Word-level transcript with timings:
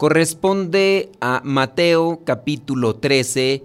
corresponde 0.00 1.12
a 1.20 1.42
Mateo 1.44 2.22
capítulo 2.24 2.96
13, 2.96 3.64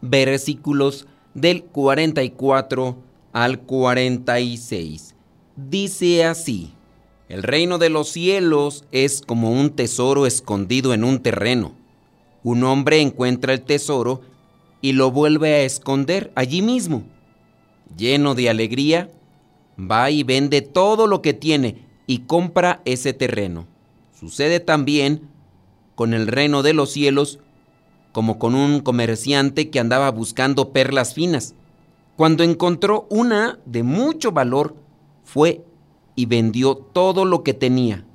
versículos 0.00 1.06
del 1.32 1.62
44 1.62 2.96
al 3.32 3.60
46. 3.60 5.14
Dice 5.54 6.24
así, 6.24 6.72
el 7.28 7.44
reino 7.44 7.78
de 7.78 7.90
los 7.90 8.08
cielos 8.08 8.84
es 8.90 9.22
como 9.24 9.52
un 9.52 9.70
tesoro 9.70 10.26
escondido 10.26 10.92
en 10.92 11.04
un 11.04 11.20
terreno. 11.20 11.76
Un 12.42 12.64
hombre 12.64 13.00
encuentra 13.00 13.52
el 13.52 13.62
tesoro 13.62 14.22
y 14.80 14.90
lo 14.90 15.12
vuelve 15.12 15.54
a 15.54 15.62
esconder 15.62 16.32
allí 16.34 16.62
mismo. 16.62 17.04
Lleno 17.96 18.34
de 18.34 18.50
alegría, 18.50 19.08
va 19.78 20.10
y 20.10 20.24
vende 20.24 20.62
todo 20.62 21.06
lo 21.06 21.22
que 21.22 21.32
tiene 21.32 21.86
y 22.08 22.22
compra 22.22 22.82
ese 22.84 23.12
terreno. 23.12 23.68
Sucede 24.18 24.58
también 24.58 25.35
con 25.96 26.14
el 26.14 26.28
reino 26.28 26.62
de 26.62 26.74
los 26.74 26.92
cielos 26.92 27.40
como 28.16 28.38
con 28.38 28.54
un 28.54 28.80
comerciante 28.80 29.68
que 29.68 29.78
andaba 29.78 30.10
buscando 30.10 30.70
perlas 30.70 31.12
finas. 31.12 31.54
Cuando 32.16 32.44
encontró 32.44 33.06
una 33.10 33.58
de 33.66 33.82
mucho 33.82 34.32
valor, 34.32 34.74
fue 35.22 35.62
y 36.14 36.24
vendió 36.24 36.76
todo 36.76 37.26
lo 37.26 37.42
que 37.42 37.52
tenía 37.52 38.06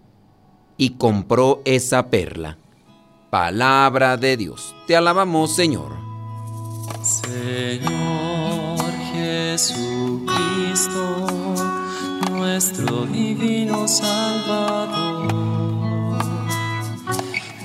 y 0.76 0.92
compró 0.92 1.62
esa 1.66 2.10
perla. 2.10 2.58
Palabra 3.30 4.18
de 4.18 4.38
Dios. 4.38 4.74
Te 4.88 4.96
alabamos, 4.96 5.56
Señor. 5.56 5.92
Señor 7.04 8.92
Jesucristo, 9.14 10.28
nuestro 12.32 13.06
divino 13.06 13.88
Salvador 13.88 15.51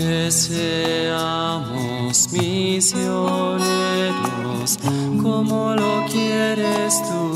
Que 0.00 0.30
seamos 0.30 2.32
misioneros 2.32 3.60
como 5.22 5.76
lo 5.76 6.06
quieres 6.10 7.02
tú, 7.02 7.34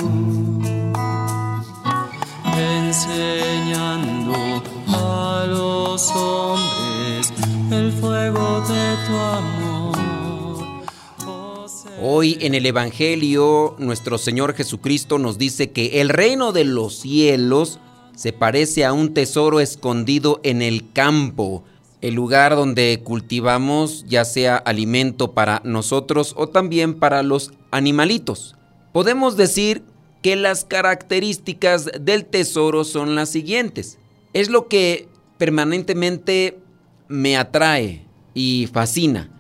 enseñando 2.57 4.63
a 4.89 5.45
los 5.47 6.11
hombres 6.13 7.35
el 7.71 7.93
fuego 7.93 8.63
de 8.63 8.97
tu 9.07 9.15
amor. 9.15 9.99
Hoy 12.01 12.39
en 12.41 12.55
el 12.55 12.65
Evangelio 12.65 13.77
nuestro 13.79 14.17
Señor 14.17 14.55
Jesucristo 14.55 15.19
nos 15.19 15.37
dice 15.37 15.71
que 15.71 16.01
el 16.01 16.09
reino 16.09 16.53
de 16.53 16.65
los 16.65 16.99
cielos 16.99 17.79
se 18.17 18.33
parece 18.33 18.87
a 18.87 18.95
un 18.95 19.13
tesoro 19.13 19.61
escondido 19.61 20.41
en 20.45 20.63
el 20.63 20.91
campo 20.93 21.65
el 22.05 22.13
lugar 22.13 22.55
donde 22.55 23.01
cultivamos 23.03 24.05
ya 24.07 24.27
sea 24.27 24.57
alimento 24.57 25.33
para 25.33 25.63
nosotros 25.65 26.35
o 26.37 26.51
también 26.51 26.93
para 26.93 27.23
los 27.23 27.53
animalitos. 27.71 28.57
Podemos 28.93 29.39
decir 29.39 29.83
que 30.21 30.37
las 30.37 30.67
características 30.67 31.91
del 31.99 32.27
tesoro 32.27 32.85
son 32.85 33.15
las 33.15 33.31
siguientes. 33.31 33.99
Es 34.35 34.51
lo 34.51 34.69
que 34.69 35.09
permanentemente 35.39 36.59
me 37.09 37.39
atrae 37.39 38.07
y 38.35 38.69
fascina. 38.71 39.31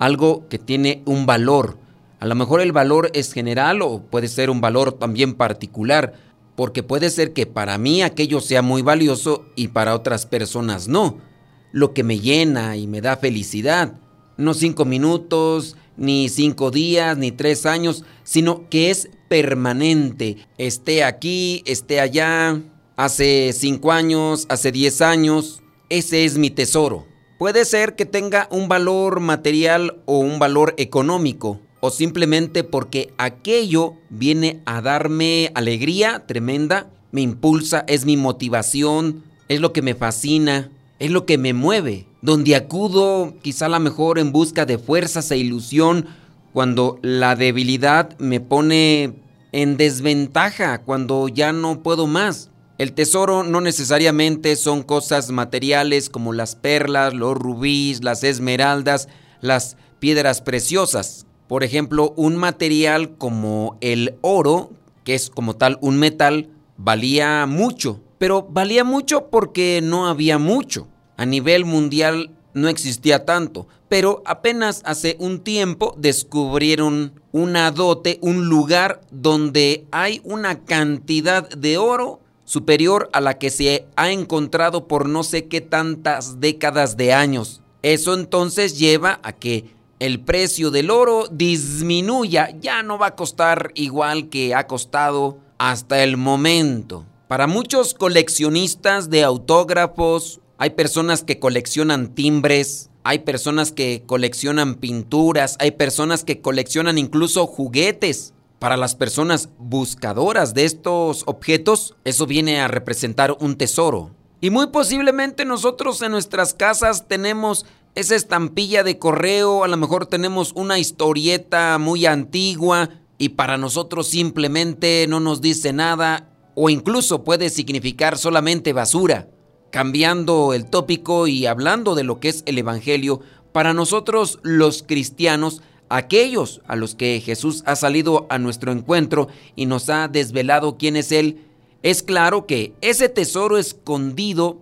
Algo 0.00 0.48
que 0.48 0.58
tiene 0.58 1.02
un 1.04 1.26
valor. 1.26 1.78
A 2.18 2.26
lo 2.26 2.34
mejor 2.34 2.60
el 2.60 2.72
valor 2.72 3.12
es 3.14 3.32
general 3.32 3.82
o 3.82 4.02
puede 4.02 4.26
ser 4.26 4.50
un 4.50 4.60
valor 4.60 4.94
también 4.94 5.34
particular, 5.34 6.14
porque 6.56 6.82
puede 6.82 7.08
ser 7.10 7.32
que 7.32 7.46
para 7.46 7.78
mí 7.78 8.02
aquello 8.02 8.40
sea 8.40 8.62
muy 8.62 8.82
valioso 8.82 9.46
y 9.54 9.68
para 9.68 9.94
otras 9.94 10.26
personas 10.26 10.88
no 10.88 11.29
lo 11.72 11.94
que 11.94 12.02
me 12.02 12.20
llena 12.20 12.76
y 12.76 12.86
me 12.86 13.00
da 13.00 13.16
felicidad. 13.16 13.94
No 14.36 14.54
cinco 14.54 14.84
minutos, 14.84 15.76
ni 15.96 16.28
cinco 16.28 16.70
días, 16.70 17.16
ni 17.18 17.30
tres 17.30 17.66
años, 17.66 18.04
sino 18.24 18.68
que 18.68 18.90
es 18.90 19.10
permanente. 19.28 20.38
Esté 20.58 21.04
aquí, 21.04 21.62
esté 21.66 22.00
allá, 22.00 22.60
hace 22.96 23.52
cinco 23.52 23.92
años, 23.92 24.46
hace 24.48 24.72
diez 24.72 25.02
años. 25.02 25.62
Ese 25.88 26.24
es 26.24 26.38
mi 26.38 26.50
tesoro. 26.50 27.06
Puede 27.38 27.64
ser 27.64 27.96
que 27.96 28.06
tenga 28.06 28.48
un 28.50 28.68
valor 28.68 29.20
material 29.20 30.02
o 30.04 30.18
un 30.18 30.38
valor 30.38 30.74
económico, 30.76 31.60
o 31.80 31.90
simplemente 31.90 32.64
porque 32.64 33.14
aquello 33.16 33.94
viene 34.10 34.60
a 34.66 34.82
darme 34.82 35.50
alegría 35.54 36.26
tremenda, 36.26 36.90
me 37.12 37.22
impulsa, 37.22 37.84
es 37.88 38.04
mi 38.04 38.18
motivación, 38.18 39.24
es 39.48 39.60
lo 39.60 39.72
que 39.72 39.80
me 39.80 39.94
fascina, 39.94 40.70
es 41.00 41.10
lo 41.10 41.24
que 41.26 41.38
me 41.38 41.54
mueve, 41.54 42.06
donde 42.20 42.54
acudo 42.54 43.34
quizá 43.42 43.66
a 43.66 43.70
lo 43.70 43.80
mejor 43.80 44.18
en 44.18 44.32
busca 44.32 44.66
de 44.66 44.78
fuerzas 44.78 45.30
e 45.30 45.38
ilusión 45.38 46.06
cuando 46.52 46.98
la 47.02 47.36
debilidad 47.36 48.16
me 48.18 48.38
pone 48.38 49.14
en 49.52 49.76
desventaja, 49.78 50.82
cuando 50.82 51.26
ya 51.28 51.52
no 51.52 51.82
puedo 51.82 52.06
más. 52.06 52.50
El 52.76 52.92
tesoro 52.92 53.44
no 53.44 53.62
necesariamente 53.62 54.56
son 54.56 54.82
cosas 54.82 55.30
materiales 55.30 56.10
como 56.10 56.34
las 56.34 56.54
perlas, 56.54 57.14
los 57.14 57.34
rubíes, 57.34 58.04
las 58.04 58.22
esmeraldas, 58.22 59.08
las 59.40 59.78
piedras 60.00 60.42
preciosas. 60.42 61.26
Por 61.48 61.64
ejemplo, 61.64 62.12
un 62.16 62.36
material 62.36 63.16
como 63.16 63.78
el 63.80 64.16
oro, 64.20 64.70
que 65.04 65.14
es 65.14 65.30
como 65.30 65.56
tal 65.56 65.78
un 65.80 65.98
metal, 65.98 66.50
valía 66.76 67.46
mucho, 67.46 68.00
pero 68.20 68.42
valía 68.42 68.84
mucho 68.84 69.30
porque 69.30 69.80
no 69.82 70.06
había 70.06 70.36
mucho. 70.36 70.88
A 71.16 71.24
nivel 71.24 71.64
mundial 71.64 72.36
no 72.52 72.68
existía 72.68 73.24
tanto, 73.24 73.66
pero 73.88 74.22
apenas 74.26 74.82
hace 74.84 75.16
un 75.18 75.40
tiempo 75.40 75.94
descubrieron 75.96 77.14
una 77.32 77.70
dote, 77.70 78.18
un 78.20 78.44
lugar 78.44 79.00
donde 79.10 79.86
hay 79.90 80.20
una 80.22 80.66
cantidad 80.66 81.48
de 81.48 81.78
oro 81.78 82.20
superior 82.44 83.08
a 83.14 83.22
la 83.22 83.38
que 83.38 83.48
se 83.48 83.86
ha 83.96 84.10
encontrado 84.10 84.86
por 84.86 85.08
no 85.08 85.22
sé 85.22 85.46
qué 85.46 85.62
tantas 85.62 86.40
décadas 86.40 86.98
de 86.98 87.14
años. 87.14 87.62
Eso 87.80 88.12
entonces 88.12 88.78
lleva 88.78 89.18
a 89.22 89.32
que 89.32 89.72
el 89.98 90.20
precio 90.20 90.70
del 90.70 90.90
oro 90.90 91.26
disminuya, 91.30 92.50
ya 92.60 92.82
no 92.82 92.98
va 92.98 93.06
a 93.06 93.16
costar 93.16 93.72
igual 93.76 94.28
que 94.28 94.54
ha 94.54 94.66
costado 94.66 95.38
hasta 95.56 96.02
el 96.02 96.18
momento. 96.18 97.06
Para 97.30 97.46
muchos 97.46 97.94
coleccionistas 97.94 99.08
de 99.08 99.22
autógrafos, 99.22 100.40
hay 100.58 100.70
personas 100.70 101.22
que 101.22 101.38
coleccionan 101.38 102.12
timbres, 102.12 102.90
hay 103.04 103.20
personas 103.20 103.70
que 103.70 104.02
coleccionan 104.04 104.74
pinturas, 104.74 105.54
hay 105.60 105.70
personas 105.70 106.24
que 106.24 106.40
coleccionan 106.40 106.98
incluso 106.98 107.46
juguetes. 107.46 108.34
Para 108.58 108.76
las 108.76 108.96
personas 108.96 109.48
buscadoras 109.60 110.54
de 110.54 110.64
estos 110.64 111.22
objetos, 111.26 111.94
eso 112.02 112.26
viene 112.26 112.60
a 112.60 112.66
representar 112.66 113.36
un 113.38 113.54
tesoro. 113.54 114.10
Y 114.40 114.50
muy 114.50 114.66
posiblemente 114.66 115.44
nosotros 115.44 116.02
en 116.02 116.10
nuestras 116.10 116.52
casas 116.52 117.06
tenemos 117.06 117.64
esa 117.94 118.16
estampilla 118.16 118.82
de 118.82 118.98
correo, 118.98 119.62
a 119.62 119.68
lo 119.68 119.76
mejor 119.76 120.06
tenemos 120.06 120.50
una 120.56 120.80
historieta 120.80 121.78
muy 121.78 122.06
antigua 122.06 122.90
y 123.18 123.28
para 123.28 123.56
nosotros 123.56 124.08
simplemente 124.08 125.06
no 125.08 125.20
nos 125.20 125.40
dice 125.40 125.72
nada 125.72 126.29
o 126.54 126.70
incluso 126.70 127.24
puede 127.24 127.50
significar 127.50 128.18
solamente 128.18 128.72
basura. 128.72 129.28
cambiando 129.70 130.52
el 130.52 130.68
tópico 130.68 131.28
y 131.28 131.46
hablando 131.46 131.94
de 131.94 132.02
lo 132.02 132.18
que 132.18 132.28
es 132.28 132.42
el 132.46 132.58
Evangelio, 132.58 133.20
para 133.52 133.72
nosotros 133.72 134.40
los 134.42 134.82
cristianos, 134.82 135.62
aquellos 135.88 136.60
a 136.66 136.74
los 136.74 136.96
que 136.96 137.22
Jesús 137.24 137.62
ha 137.66 137.76
salido 137.76 138.26
a 138.30 138.38
nuestro 138.38 138.72
encuentro 138.72 139.28
y 139.54 139.66
nos 139.66 139.88
ha 139.88 140.08
desvelado 140.08 140.76
quién 140.76 140.96
es 140.96 141.12
Él, 141.12 141.46
es 141.82 142.02
claro 142.02 142.46
que 142.46 142.74
ese 142.80 143.08
tesoro 143.08 143.58
escondido 143.58 144.60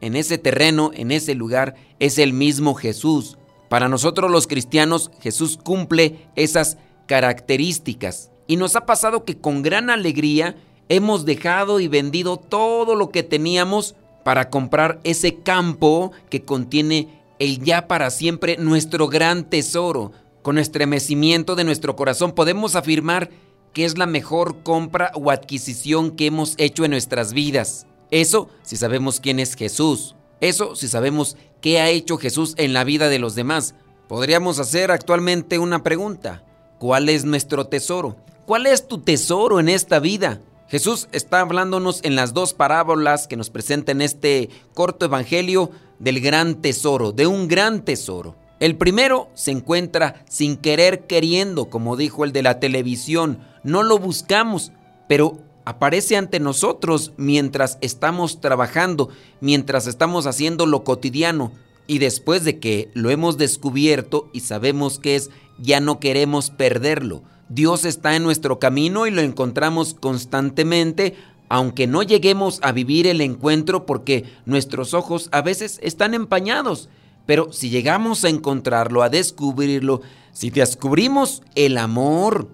en 0.00 0.16
ese 0.16 0.38
terreno, 0.38 0.90
en 0.94 1.10
ese 1.10 1.34
lugar, 1.34 1.74
es 1.98 2.18
el 2.18 2.32
mismo 2.32 2.74
Jesús. 2.74 3.38
Para 3.68 3.88
nosotros 3.88 4.30
los 4.30 4.46
cristianos, 4.46 5.10
Jesús 5.20 5.58
cumple 5.62 6.28
esas 6.36 6.78
características. 7.06 8.30
Y 8.46 8.56
nos 8.56 8.76
ha 8.76 8.86
pasado 8.86 9.24
que 9.24 9.38
con 9.38 9.62
gran 9.62 9.90
alegría 9.90 10.56
hemos 10.90 11.24
dejado 11.24 11.80
y 11.80 11.88
vendido 11.88 12.36
todo 12.36 12.96
lo 12.96 13.10
que 13.10 13.22
teníamos 13.22 13.94
para 14.24 14.50
comprar 14.50 15.00
ese 15.04 15.36
campo 15.36 16.10
que 16.28 16.42
contiene 16.42 17.22
el 17.38 17.62
ya 17.62 17.86
para 17.86 18.10
siempre 18.10 18.56
nuestro 18.58 19.08
gran 19.08 19.48
tesoro. 19.48 20.12
Con 20.42 20.58
estremecimiento 20.58 21.54
de 21.54 21.64
nuestro 21.64 21.94
corazón 21.94 22.32
podemos 22.32 22.74
afirmar 22.74 23.30
que 23.72 23.84
es 23.84 23.96
la 23.98 24.06
mejor 24.06 24.64
compra 24.64 25.12
o 25.14 25.30
adquisición 25.30 26.10
que 26.10 26.26
hemos 26.26 26.54
hecho 26.58 26.84
en 26.84 26.90
nuestras 26.90 27.32
vidas. 27.32 27.86
Eso 28.10 28.48
si 28.62 28.76
sabemos 28.76 29.20
quién 29.20 29.38
es 29.38 29.54
Jesús. 29.54 30.16
Eso 30.40 30.74
si 30.74 30.88
sabemos 30.88 31.36
qué 31.60 31.78
ha 31.80 31.88
hecho 31.88 32.18
Jesús 32.18 32.54
en 32.56 32.72
la 32.72 32.82
vida 32.82 33.08
de 33.08 33.20
los 33.20 33.36
demás. 33.36 33.76
Podríamos 34.08 34.58
hacer 34.58 34.90
actualmente 34.90 35.60
una 35.60 35.84
pregunta. 35.84 36.42
¿Cuál 36.80 37.08
es 37.08 37.24
nuestro 37.24 37.68
tesoro? 37.68 38.16
¿Cuál 38.44 38.66
es 38.66 38.88
tu 38.88 38.98
tesoro 38.98 39.60
en 39.60 39.68
esta 39.68 40.00
vida? 40.00 40.40
Jesús 40.70 41.08
está 41.10 41.40
hablándonos 41.40 41.98
en 42.04 42.14
las 42.14 42.32
dos 42.32 42.54
parábolas 42.54 43.26
que 43.26 43.36
nos 43.36 43.50
presenta 43.50 43.90
en 43.90 44.00
este 44.00 44.50
corto 44.72 45.06
evangelio 45.06 45.72
del 45.98 46.20
gran 46.20 46.62
tesoro, 46.62 47.10
de 47.10 47.26
un 47.26 47.48
gran 47.48 47.84
tesoro. 47.84 48.36
El 48.60 48.76
primero 48.76 49.30
se 49.34 49.50
encuentra 49.50 50.24
sin 50.28 50.56
querer 50.56 51.08
queriendo, 51.08 51.70
como 51.70 51.96
dijo 51.96 52.24
el 52.24 52.30
de 52.30 52.44
la 52.44 52.60
televisión. 52.60 53.40
No 53.64 53.82
lo 53.82 53.98
buscamos, 53.98 54.70
pero 55.08 55.40
aparece 55.64 56.16
ante 56.16 56.38
nosotros 56.38 57.14
mientras 57.16 57.76
estamos 57.80 58.40
trabajando, 58.40 59.08
mientras 59.40 59.88
estamos 59.88 60.28
haciendo 60.28 60.66
lo 60.66 60.84
cotidiano. 60.84 61.50
Y 61.88 61.98
después 61.98 62.44
de 62.44 62.60
que 62.60 62.92
lo 62.94 63.10
hemos 63.10 63.38
descubierto 63.38 64.30
y 64.32 64.40
sabemos 64.40 65.00
que 65.00 65.16
es, 65.16 65.30
ya 65.58 65.80
no 65.80 65.98
queremos 65.98 66.50
perderlo. 66.50 67.24
Dios 67.50 67.84
está 67.84 68.14
en 68.14 68.22
nuestro 68.22 68.60
camino 68.60 69.08
y 69.08 69.10
lo 69.10 69.20
encontramos 69.20 69.94
constantemente, 69.94 71.16
aunque 71.48 71.88
no 71.88 72.04
lleguemos 72.04 72.60
a 72.62 72.70
vivir 72.70 73.08
el 73.08 73.20
encuentro 73.20 73.86
porque 73.86 74.24
nuestros 74.46 74.94
ojos 74.94 75.28
a 75.32 75.42
veces 75.42 75.80
están 75.82 76.14
empañados. 76.14 76.88
Pero 77.26 77.52
si 77.52 77.68
llegamos 77.68 78.24
a 78.24 78.28
encontrarlo, 78.28 79.02
a 79.02 79.08
descubrirlo, 79.08 80.00
si 80.32 80.50
descubrimos 80.50 81.42
el 81.56 81.76
amor, 81.76 82.48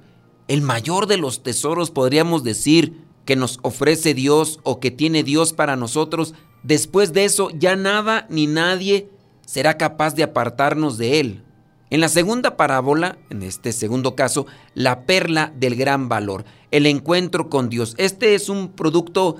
el 0.48 0.62
mayor 0.62 1.06
de 1.06 1.18
los 1.18 1.42
tesoros, 1.42 1.90
podríamos 1.90 2.42
decir, 2.42 3.04
que 3.26 3.36
nos 3.36 3.58
ofrece 3.62 4.14
Dios 4.14 4.60
o 4.62 4.80
que 4.80 4.90
tiene 4.90 5.24
Dios 5.24 5.52
para 5.52 5.76
nosotros, 5.76 6.32
después 6.62 7.12
de 7.12 7.26
eso 7.26 7.50
ya 7.50 7.76
nada 7.76 8.26
ni 8.30 8.46
nadie 8.46 9.10
será 9.44 9.76
capaz 9.76 10.14
de 10.14 10.22
apartarnos 10.22 10.96
de 10.96 11.20
Él. 11.20 11.45
En 11.88 12.00
la 12.00 12.08
segunda 12.08 12.56
parábola, 12.56 13.16
en 13.30 13.42
este 13.42 13.70
segundo 13.72 14.16
caso, 14.16 14.46
la 14.74 15.02
perla 15.02 15.52
del 15.56 15.76
gran 15.76 16.08
valor, 16.08 16.44
el 16.72 16.84
encuentro 16.84 17.48
con 17.48 17.68
Dios. 17.68 17.94
Este 17.96 18.34
es 18.34 18.48
un 18.48 18.72
producto 18.72 19.36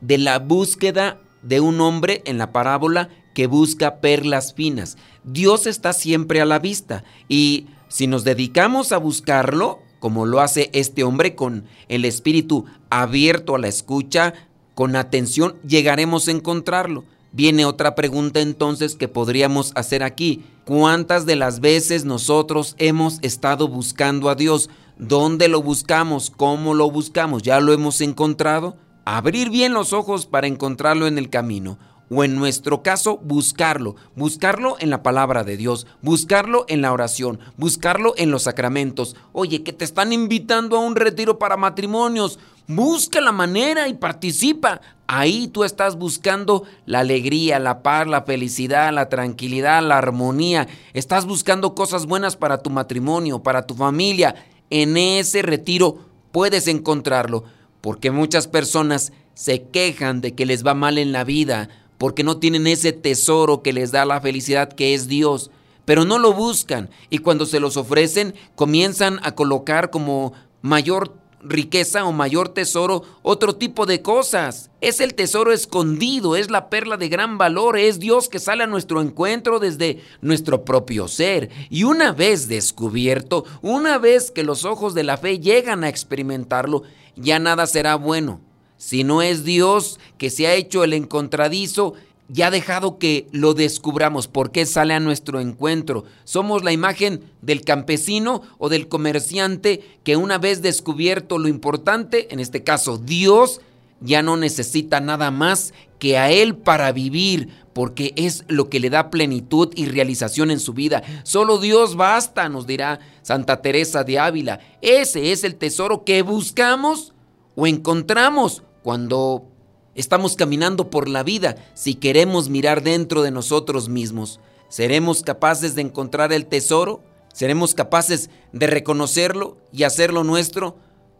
de 0.00 0.16
la 0.16 0.38
búsqueda 0.38 1.20
de 1.42 1.60
un 1.60 1.80
hombre 1.82 2.22
en 2.24 2.38
la 2.38 2.52
parábola 2.52 3.10
que 3.34 3.46
busca 3.46 4.00
perlas 4.00 4.54
finas. 4.54 4.96
Dios 5.24 5.66
está 5.66 5.92
siempre 5.92 6.40
a 6.40 6.46
la 6.46 6.58
vista 6.58 7.04
y 7.28 7.66
si 7.88 8.06
nos 8.06 8.24
dedicamos 8.24 8.92
a 8.92 8.98
buscarlo, 8.98 9.80
como 9.98 10.24
lo 10.24 10.40
hace 10.40 10.70
este 10.72 11.04
hombre 11.04 11.34
con 11.34 11.66
el 11.88 12.06
espíritu 12.06 12.64
abierto 12.88 13.54
a 13.54 13.58
la 13.58 13.68
escucha, 13.68 14.32
con 14.74 14.96
atención, 14.96 15.56
llegaremos 15.66 16.28
a 16.28 16.30
encontrarlo. 16.30 17.04
Viene 17.32 17.64
otra 17.64 17.94
pregunta 17.94 18.40
entonces 18.40 18.96
que 18.96 19.06
podríamos 19.06 19.72
hacer 19.76 20.02
aquí. 20.02 20.44
¿Cuántas 20.64 21.26
de 21.26 21.36
las 21.36 21.60
veces 21.60 22.04
nosotros 22.04 22.74
hemos 22.78 23.18
estado 23.22 23.68
buscando 23.68 24.30
a 24.30 24.34
Dios? 24.34 24.68
¿Dónde 24.98 25.48
lo 25.48 25.62
buscamos? 25.62 26.30
¿Cómo 26.30 26.74
lo 26.74 26.90
buscamos? 26.90 27.42
¿Ya 27.42 27.60
lo 27.60 27.72
hemos 27.72 28.00
encontrado? 28.00 28.76
Abrir 29.04 29.50
bien 29.50 29.74
los 29.74 29.92
ojos 29.92 30.26
para 30.26 30.48
encontrarlo 30.48 31.06
en 31.06 31.18
el 31.18 31.30
camino 31.30 31.78
o 32.10 32.24
en 32.24 32.34
nuestro 32.34 32.82
caso 32.82 33.18
buscarlo, 33.18 33.94
buscarlo 34.16 34.76
en 34.80 34.90
la 34.90 35.02
palabra 35.02 35.44
de 35.44 35.56
Dios, 35.56 35.86
buscarlo 36.02 36.64
en 36.68 36.82
la 36.82 36.92
oración, 36.92 37.38
buscarlo 37.56 38.14
en 38.16 38.32
los 38.32 38.42
sacramentos. 38.42 39.14
Oye, 39.32 39.62
que 39.62 39.72
te 39.72 39.84
están 39.84 40.12
invitando 40.12 40.76
a 40.76 40.80
un 40.80 40.96
retiro 40.96 41.38
para 41.38 41.56
matrimonios, 41.56 42.40
busca 42.70 43.20
la 43.20 43.32
manera 43.32 43.88
y 43.88 43.94
participa. 43.94 44.80
Ahí 45.06 45.48
tú 45.48 45.64
estás 45.64 45.96
buscando 45.96 46.64
la 46.86 47.00
alegría, 47.00 47.58
la 47.58 47.82
paz, 47.82 48.06
la 48.06 48.22
felicidad, 48.22 48.92
la 48.92 49.08
tranquilidad, 49.08 49.82
la 49.82 49.98
armonía. 49.98 50.68
Estás 50.94 51.26
buscando 51.26 51.74
cosas 51.74 52.06
buenas 52.06 52.36
para 52.36 52.58
tu 52.58 52.70
matrimonio, 52.70 53.42
para 53.42 53.66
tu 53.66 53.74
familia. 53.74 54.36
En 54.70 54.96
ese 54.96 55.42
retiro 55.42 55.98
puedes 56.30 56.68
encontrarlo, 56.68 57.44
porque 57.80 58.12
muchas 58.12 58.46
personas 58.46 59.12
se 59.34 59.62
quejan 59.62 60.20
de 60.20 60.34
que 60.34 60.46
les 60.46 60.64
va 60.64 60.74
mal 60.74 60.98
en 60.98 61.12
la 61.12 61.24
vida, 61.24 61.68
porque 61.98 62.22
no 62.22 62.38
tienen 62.38 62.66
ese 62.68 62.92
tesoro 62.92 63.62
que 63.62 63.72
les 63.72 63.90
da 63.90 64.04
la 64.04 64.20
felicidad 64.20 64.72
que 64.72 64.94
es 64.94 65.08
Dios, 65.08 65.50
pero 65.84 66.04
no 66.04 66.18
lo 66.18 66.32
buscan 66.32 66.88
y 67.08 67.18
cuando 67.18 67.46
se 67.46 67.58
los 67.58 67.76
ofrecen 67.76 68.34
comienzan 68.54 69.18
a 69.24 69.32
colocar 69.34 69.90
como 69.90 70.34
mayor 70.62 71.16
riqueza 71.42 72.04
o 72.04 72.12
mayor 72.12 72.50
tesoro 72.50 73.02
otro 73.22 73.56
tipo 73.56 73.86
de 73.86 74.02
cosas. 74.02 74.70
Es 74.80 75.00
el 75.00 75.14
tesoro 75.14 75.52
escondido, 75.52 76.36
es 76.36 76.50
la 76.50 76.70
perla 76.70 76.96
de 76.96 77.08
gran 77.08 77.38
valor, 77.38 77.78
es 77.78 77.98
Dios 77.98 78.28
que 78.28 78.38
sale 78.38 78.64
a 78.64 78.66
nuestro 78.66 79.00
encuentro 79.00 79.58
desde 79.58 80.02
nuestro 80.20 80.64
propio 80.64 81.08
ser. 81.08 81.50
Y 81.68 81.84
una 81.84 82.12
vez 82.12 82.48
descubierto, 82.48 83.44
una 83.62 83.98
vez 83.98 84.30
que 84.30 84.44
los 84.44 84.64
ojos 84.64 84.94
de 84.94 85.04
la 85.04 85.16
fe 85.16 85.38
llegan 85.38 85.84
a 85.84 85.88
experimentarlo, 85.88 86.82
ya 87.16 87.38
nada 87.38 87.66
será 87.66 87.96
bueno 87.96 88.40
si 88.80 89.04
no 89.04 89.20
es 89.20 89.44
Dios 89.44 90.00
que 90.16 90.30
se 90.30 90.46
ha 90.46 90.54
hecho 90.54 90.84
el 90.84 90.94
encontradizo, 90.94 91.92
ya 92.32 92.46
ha 92.46 92.50
dejado 92.50 92.98
que 92.98 93.26
lo 93.32 93.54
descubramos. 93.54 94.28
¿Por 94.28 94.52
qué 94.52 94.64
sale 94.64 94.94
a 94.94 95.00
nuestro 95.00 95.40
encuentro? 95.40 96.04
Somos 96.24 96.62
la 96.62 96.72
imagen 96.72 97.24
del 97.42 97.62
campesino 97.62 98.42
o 98.58 98.68
del 98.68 98.88
comerciante 98.88 99.98
que 100.04 100.16
una 100.16 100.38
vez 100.38 100.62
descubierto 100.62 101.38
lo 101.38 101.48
importante, 101.48 102.32
en 102.32 102.38
este 102.38 102.62
caso 102.62 102.98
Dios, 102.98 103.60
ya 104.00 104.22
no 104.22 104.36
necesita 104.36 105.00
nada 105.00 105.30
más 105.30 105.74
que 105.98 106.16
a 106.16 106.30
Él 106.30 106.56
para 106.56 106.92
vivir, 106.92 107.48
porque 107.72 108.14
es 108.16 108.44
lo 108.48 108.70
que 108.70 108.80
le 108.80 108.90
da 108.90 109.10
plenitud 109.10 109.72
y 109.74 109.86
realización 109.86 110.50
en 110.50 110.60
su 110.60 110.72
vida. 110.72 111.02
Solo 111.24 111.58
Dios 111.58 111.96
basta, 111.96 112.48
nos 112.48 112.66
dirá 112.66 113.00
Santa 113.22 113.60
Teresa 113.60 114.04
de 114.04 114.18
Ávila. 114.18 114.60
Ese 114.80 115.32
es 115.32 115.44
el 115.44 115.56
tesoro 115.56 116.04
que 116.04 116.22
buscamos 116.22 117.12
o 117.54 117.66
encontramos 117.66 118.62
cuando 118.82 119.49
estamos 119.94 120.36
caminando 120.36 120.90
por 120.90 121.08
la 121.08 121.22
vida, 121.22 121.56
si 121.74 121.94
queremos 121.94 122.48
mirar 122.48 122.82
dentro 122.82 123.22
de 123.22 123.30
nosotros 123.30 123.88
mismos, 123.88 124.40
¿seremos 124.68 125.22
capaces 125.22 125.74
de 125.74 125.82
encontrar 125.82 126.32
el 126.32 126.46
tesoro? 126.46 127.02
¿Seremos 127.32 127.74
capaces 127.74 128.30
de 128.52 128.66
reconocerlo 128.66 129.56
y 129.72 129.84
hacerlo 129.84 130.24
nuestro? 130.24 130.76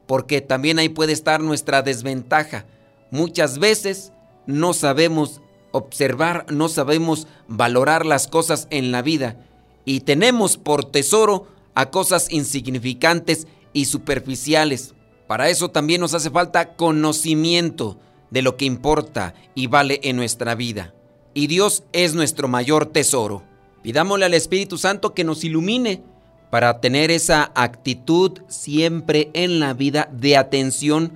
Porque 0.07 0.41
también 0.41 0.79
ahí 0.79 0.89
puede 0.89 1.13
estar 1.13 1.41
nuestra 1.41 1.83
desventaja. 1.83 2.67
Muchas 3.11 3.59
veces 3.59 4.13
no 4.47 4.73
sabemos 4.73 5.41
observar, 5.73 6.47
no 6.51 6.69
sabemos 6.69 7.29
valorar 7.47 8.05
las 8.07 8.27
cosas 8.27 8.67
en 8.71 8.91
la 8.91 9.03
vida 9.03 9.37
y 9.85 10.01
tenemos 10.01 10.57
por 10.57 10.85
tesoro 10.85 11.47
a 11.75 11.91
cosas 11.91 12.31
insignificantes 12.31 13.47
y 13.73 13.85
superficiales. 13.85 14.95
Para 15.27 15.49
eso 15.49 15.71
también 15.71 16.01
nos 16.01 16.15
hace 16.15 16.31
falta 16.31 16.75
conocimiento 16.75 17.99
de 18.31 18.43
lo 18.43 18.57
que 18.57 18.65
importa 18.65 19.35
y 19.55 19.67
vale 19.67 20.01
en 20.03 20.17
nuestra 20.17 20.55
vida. 20.55 20.95
Y 21.35 21.47
Dios 21.47 21.85
es 21.93 22.15
nuestro 22.15 22.49
mayor 22.49 22.87
tesoro. 22.87 23.43
Pidámosle 23.83 24.25
al 24.25 24.35
Espíritu 24.35 24.79
Santo 24.79 25.15
que 25.15 25.25
nos 25.25 25.45
ilumine 25.45 26.03
para 26.51 26.81
tener 26.81 27.11
esa 27.11 27.53
actitud 27.55 28.41
siempre 28.49 29.31
en 29.33 29.61
la 29.61 29.73
vida 29.73 30.09
de 30.13 30.37
atención 30.37 31.13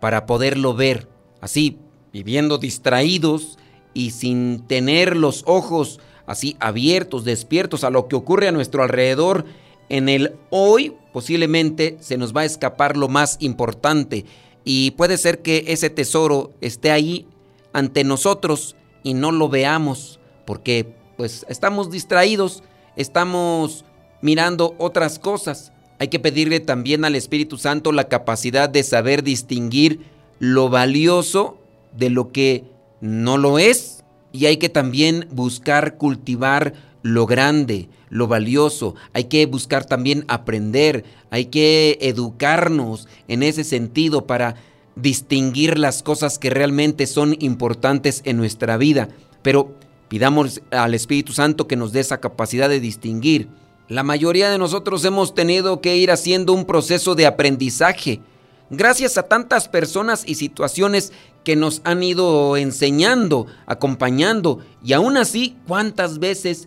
para 0.00 0.26
poderlo 0.26 0.74
ver. 0.74 1.08
Así, 1.40 1.78
viviendo 2.12 2.58
distraídos 2.58 3.58
y 3.92 4.12
sin 4.12 4.66
tener 4.66 5.16
los 5.16 5.42
ojos 5.46 6.00
así 6.26 6.56
abiertos, 6.60 7.24
despiertos 7.24 7.84
a 7.84 7.90
lo 7.90 8.08
que 8.08 8.16
ocurre 8.16 8.48
a 8.48 8.52
nuestro 8.52 8.82
alrededor 8.82 9.44
en 9.88 10.08
el 10.08 10.34
hoy 10.50 10.94
posiblemente 11.12 11.96
se 12.00 12.16
nos 12.16 12.34
va 12.34 12.42
a 12.42 12.46
escapar 12.46 12.96
lo 12.96 13.08
más 13.08 13.36
importante 13.40 14.24
y 14.68 14.90
puede 14.90 15.16
ser 15.16 15.42
que 15.42 15.62
ese 15.68 15.90
tesoro 15.90 16.52
esté 16.60 16.90
ahí 16.90 17.28
ante 17.72 18.02
nosotros 18.02 18.74
y 19.04 19.14
no 19.14 19.30
lo 19.30 19.48
veamos, 19.48 20.18
porque 20.44 20.92
pues 21.16 21.46
estamos 21.48 21.92
distraídos, 21.92 22.64
estamos 22.96 23.84
mirando 24.22 24.74
otras 24.78 25.20
cosas. 25.20 25.72
Hay 26.00 26.08
que 26.08 26.18
pedirle 26.18 26.58
también 26.58 27.04
al 27.04 27.14
Espíritu 27.14 27.58
Santo 27.58 27.92
la 27.92 28.08
capacidad 28.08 28.68
de 28.68 28.82
saber 28.82 29.22
distinguir 29.22 30.00
lo 30.40 30.68
valioso 30.68 31.58
de 31.96 32.10
lo 32.10 32.32
que 32.32 32.64
no 33.00 33.38
lo 33.38 33.60
es. 33.60 34.02
Y 34.32 34.46
hay 34.46 34.56
que 34.56 34.68
también 34.68 35.28
buscar 35.30 35.96
cultivar 35.96 36.74
lo 37.06 37.26
grande, 37.26 37.88
lo 38.10 38.26
valioso. 38.26 38.94
Hay 39.12 39.24
que 39.24 39.46
buscar 39.46 39.84
también 39.84 40.24
aprender, 40.28 41.04
hay 41.30 41.46
que 41.46 41.98
educarnos 42.00 43.08
en 43.28 43.42
ese 43.42 43.64
sentido 43.64 44.26
para 44.26 44.56
distinguir 44.96 45.78
las 45.78 46.02
cosas 46.02 46.38
que 46.38 46.50
realmente 46.50 47.06
son 47.06 47.36
importantes 47.38 48.22
en 48.24 48.36
nuestra 48.36 48.76
vida. 48.76 49.08
Pero 49.42 49.74
pidamos 50.08 50.62
al 50.70 50.94
Espíritu 50.94 51.32
Santo 51.32 51.68
que 51.68 51.76
nos 51.76 51.92
dé 51.92 52.00
esa 52.00 52.18
capacidad 52.18 52.68
de 52.68 52.80
distinguir. 52.80 53.48
La 53.88 54.02
mayoría 54.02 54.50
de 54.50 54.58
nosotros 54.58 55.04
hemos 55.04 55.34
tenido 55.34 55.80
que 55.80 55.96
ir 55.96 56.10
haciendo 56.10 56.52
un 56.52 56.64
proceso 56.64 57.14
de 57.14 57.26
aprendizaje 57.26 58.20
gracias 58.68 59.16
a 59.16 59.24
tantas 59.24 59.68
personas 59.68 60.24
y 60.26 60.34
situaciones 60.34 61.12
que 61.44 61.54
nos 61.54 61.82
han 61.84 62.02
ido 62.02 62.56
enseñando, 62.56 63.46
acompañando, 63.66 64.58
y 64.82 64.92
aún 64.94 65.16
así, 65.16 65.56
¿cuántas 65.68 66.18
veces 66.18 66.66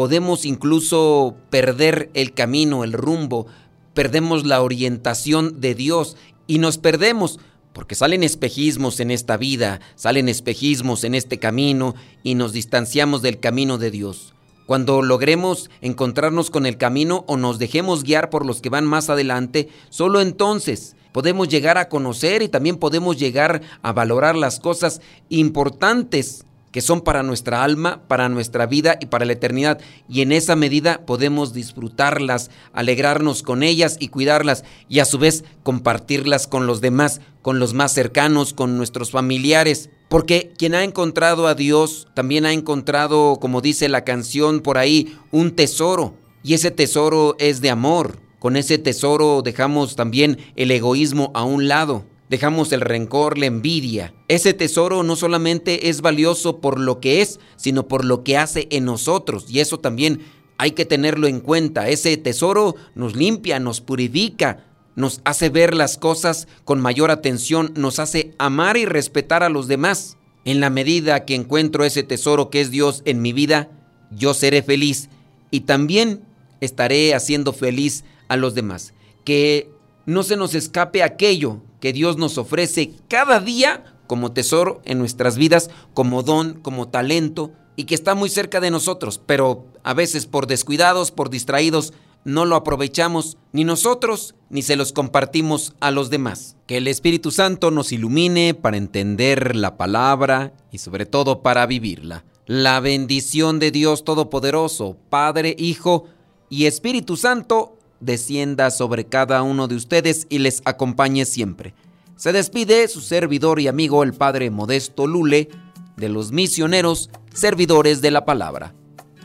podemos 0.00 0.46
incluso 0.46 1.36
perder 1.50 2.08
el 2.14 2.32
camino, 2.32 2.84
el 2.84 2.94
rumbo, 2.94 3.46
perdemos 3.92 4.46
la 4.46 4.62
orientación 4.62 5.60
de 5.60 5.74
Dios 5.74 6.16
y 6.46 6.56
nos 6.56 6.78
perdemos? 6.78 7.38
Porque 7.74 7.94
salen 7.94 8.22
espejismos 8.22 8.98
en 9.00 9.10
esta 9.10 9.36
vida, 9.36 9.82
salen 9.96 10.30
espejismos 10.30 11.04
en 11.04 11.14
este 11.14 11.38
camino 11.38 11.96
y 12.22 12.34
nos 12.34 12.54
distanciamos 12.54 13.20
del 13.20 13.40
camino 13.40 13.76
de 13.76 13.90
Dios. 13.90 14.32
Cuando 14.64 15.02
logremos 15.02 15.68
encontrarnos 15.82 16.48
con 16.48 16.64
el 16.64 16.78
camino 16.78 17.26
o 17.28 17.36
nos 17.36 17.58
dejemos 17.58 18.02
guiar 18.02 18.30
por 18.30 18.46
los 18.46 18.62
que 18.62 18.70
van 18.70 18.86
más 18.86 19.10
adelante, 19.10 19.68
solo 19.90 20.22
entonces 20.22 20.96
podemos 21.12 21.46
llegar 21.48 21.76
a 21.76 21.90
conocer 21.90 22.40
y 22.40 22.48
también 22.48 22.78
podemos 22.78 23.18
llegar 23.18 23.60
a 23.82 23.92
valorar 23.92 24.34
las 24.34 24.60
cosas 24.60 25.02
importantes 25.28 26.46
que 26.72 26.80
son 26.80 27.00
para 27.00 27.22
nuestra 27.22 27.64
alma, 27.64 28.02
para 28.06 28.28
nuestra 28.28 28.66
vida 28.66 28.98
y 29.00 29.06
para 29.06 29.24
la 29.24 29.32
eternidad. 29.32 29.80
Y 30.08 30.22
en 30.22 30.32
esa 30.32 30.56
medida 30.56 31.04
podemos 31.06 31.52
disfrutarlas, 31.52 32.50
alegrarnos 32.72 33.42
con 33.42 33.62
ellas 33.62 33.96
y 33.98 34.08
cuidarlas 34.08 34.64
y 34.88 35.00
a 35.00 35.04
su 35.04 35.18
vez 35.18 35.44
compartirlas 35.62 36.46
con 36.46 36.66
los 36.66 36.80
demás, 36.80 37.20
con 37.42 37.58
los 37.58 37.74
más 37.74 37.92
cercanos, 37.92 38.52
con 38.52 38.76
nuestros 38.76 39.10
familiares. 39.10 39.90
Porque 40.08 40.52
quien 40.56 40.74
ha 40.74 40.84
encontrado 40.84 41.46
a 41.46 41.54
Dios 41.54 42.08
también 42.14 42.44
ha 42.44 42.52
encontrado, 42.52 43.38
como 43.40 43.60
dice 43.60 43.88
la 43.88 44.04
canción 44.04 44.60
por 44.60 44.78
ahí, 44.78 45.16
un 45.30 45.52
tesoro. 45.52 46.14
Y 46.42 46.54
ese 46.54 46.70
tesoro 46.70 47.36
es 47.38 47.60
de 47.60 47.70
amor. 47.70 48.18
Con 48.38 48.56
ese 48.56 48.78
tesoro 48.78 49.42
dejamos 49.42 49.96
también 49.96 50.38
el 50.56 50.70
egoísmo 50.70 51.30
a 51.34 51.44
un 51.44 51.68
lado. 51.68 52.04
Dejamos 52.30 52.70
el 52.70 52.80
rencor, 52.80 53.38
la 53.38 53.46
envidia. 53.46 54.14
Ese 54.28 54.54
tesoro 54.54 55.02
no 55.02 55.16
solamente 55.16 55.88
es 55.88 56.00
valioso 56.00 56.60
por 56.60 56.78
lo 56.78 57.00
que 57.00 57.22
es, 57.22 57.40
sino 57.56 57.88
por 57.88 58.04
lo 58.04 58.22
que 58.22 58.38
hace 58.38 58.68
en 58.70 58.84
nosotros. 58.84 59.46
Y 59.48 59.58
eso 59.58 59.80
también 59.80 60.20
hay 60.56 60.70
que 60.70 60.84
tenerlo 60.84 61.26
en 61.26 61.40
cuenta. 61.40 61.88
Ese 61.88 62.16
tesoro 62.18 62.76
nos 62.94 63.16
limpia, 63.16 63.58
nos 63.58 63.80
purifica, 63.80 64.64
nos 64.94 65.20
hace 65.24 65.48
ver 65.48 65.74
las 65.74 65.98
cosas 65.98 66.46
con 66.62 66.80
mayor 66.80 67.10
atención, 67.10 67.72
nos 67.74 67.98
hace 67.98 68.32
amar 68.38 68.76
y 68.76 68.84
respetar 68.84 69.42
a 69.42 69.48
los 69.48 69.66
demás. 69.66 70.16
En 70.44 70.60
la 70.60 70.70
medida 70.70 71.24
que 71.24 71.34
encuentro 71.34 71.84
ese 71.84 72.04
tesoro 72.04 72.48
que 72.48 72.60
es 72.60 72.70
Dios 72.70 73.02
en 73.06 73.22
mi 73.22 73.32
vida, 73.32 73.70
yo 74.12 74.34
seré 74.34 74.62
feliz 74.62 75.08
y 75.50 75.62
también 75.62 76.22
estaré 76.60 77.12
haciendo 77.12 77.52
feliz 77.52 78.04
a 78.28 78.36
los 78.36 78.54
demás. 78.54 78.94
Que 79.24 79.68
no 80.06 80.22
se 80.22 80.36
nos 80.36 80.54
escape 80.54 81.02
aquello 81.02 81.60
que 81.80 81.92
Dios 81.92 82.16
nos 82.16 82.38
ofrece 82.38 82.92
cada 83.08 83.40
día 83.40 83.84
como 84.06 84.32
tesoro 84.32 84.82
en 84.84 84.98
nuestras 84.98 85.36
vidas, 85.36 85.70
como 85.94 86.22
don, 86.22 86.54
como 86.60 86.88
talento, 86.88 87.52
y 87.76 87.84
que 87.84 87.94
está 87.94 88.14
muy 88.14 88.28
cerca 88.28 88.60
de 88.60 88.70
nosotros, 88.70 89.20
pero 89.24 89.66
a 89.82 89.94
veces 89.94 90.26
por 90.26 90.46
descuidados, 90.46 91.10
por 91.10 91.30
distraídos, 91.30 91.92
no 92.24 92.44
lo 92.44 92.56
aprovechamos 92.56 93.38
ni 93.52 93.64
nosotros 93.64 94.34
ni 94.50 94.62
se 94.62 94.76
los 94.76 94.92
compartimos 94.92 95.72
a 95.80 95.90
los 95.90 96.10
demás. 96.10 96.56
Que 96.66 96.76
el 96.76 96.88
Espíritu 96.88 97.30
Santo 97.30 97.70
nos 97.70 97.92
ilumine 97.92 98.52
para 98.54 98.76
entender 98.76 99.56
la 99.56 99.76
palabra 99.76 100.52
y 100.70 100.78
sobre 100.78 101.06
todo 101.06 101.42
para 101.42 101.64
vivirla. 101.66 102.24
La 102.46 102.80
bendición 102.80 103.58
de 103.58 103.70
Dios 103.70 104.04
Todopoderoso, 104.04 104.96
Padre, 105.08 105.54
Hijo 105.58 106.04
y 106.48 106.66
Espíritu 106.66 107.16
Santo, 107.16 107.78
descienda 108.00 108.70
sobre 108.70 109.06
cada 109.06 109.42
uno 109.42 109.68
de 109.68 109.76
ustedes 109.76 110.26
y 110.28 110.38
les 110.38 110.62
acompañe 110.64 111.24
siempre. 111.24 111.74
Se 112.16 112.32
despide 112.32 112.88
su 112.88 113.00
servidor 113.00 113.60
y 113.60 113.68
amigo 113.68 114.02
el 114.02 114.12
Padre 114.12 114.50
Modesto 114.50 115.06
Lule 115.06 115.48
de 115.96 116.08
los 116.08 116.32
misioneros 116.32 117.10
servidores 117.32 118.00
de 118.00 118.10
la 118.10 118.24
palabra. 118.24 118.74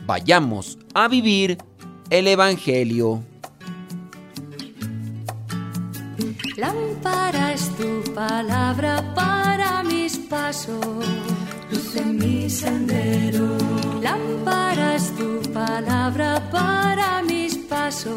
Vayamos 0.06 0.78
a 0.94 1.08
vivir 1.08 1.58
el 2.10 2.28
Evangelio. 2.28 3.22
Lámpara 6.56 7.52
es 7.52 7.68
tu 7.76 8.14
palabra 8.14 9.12
para 9.14 9.82
mis 9.82 10.16
pasos, 10.16 11.04
luz 11.70 11.96
en 11.96 12.16
mi 12.16 12.48
sendero. 12.48 13.58
Lámpara 14.00 14.94
es 14.94 15.14
tu 15.16 15.42
palabra 15.52 16.48
para 16.50 17.22
mis 17.22 17.56
pasos, 17.56 18.16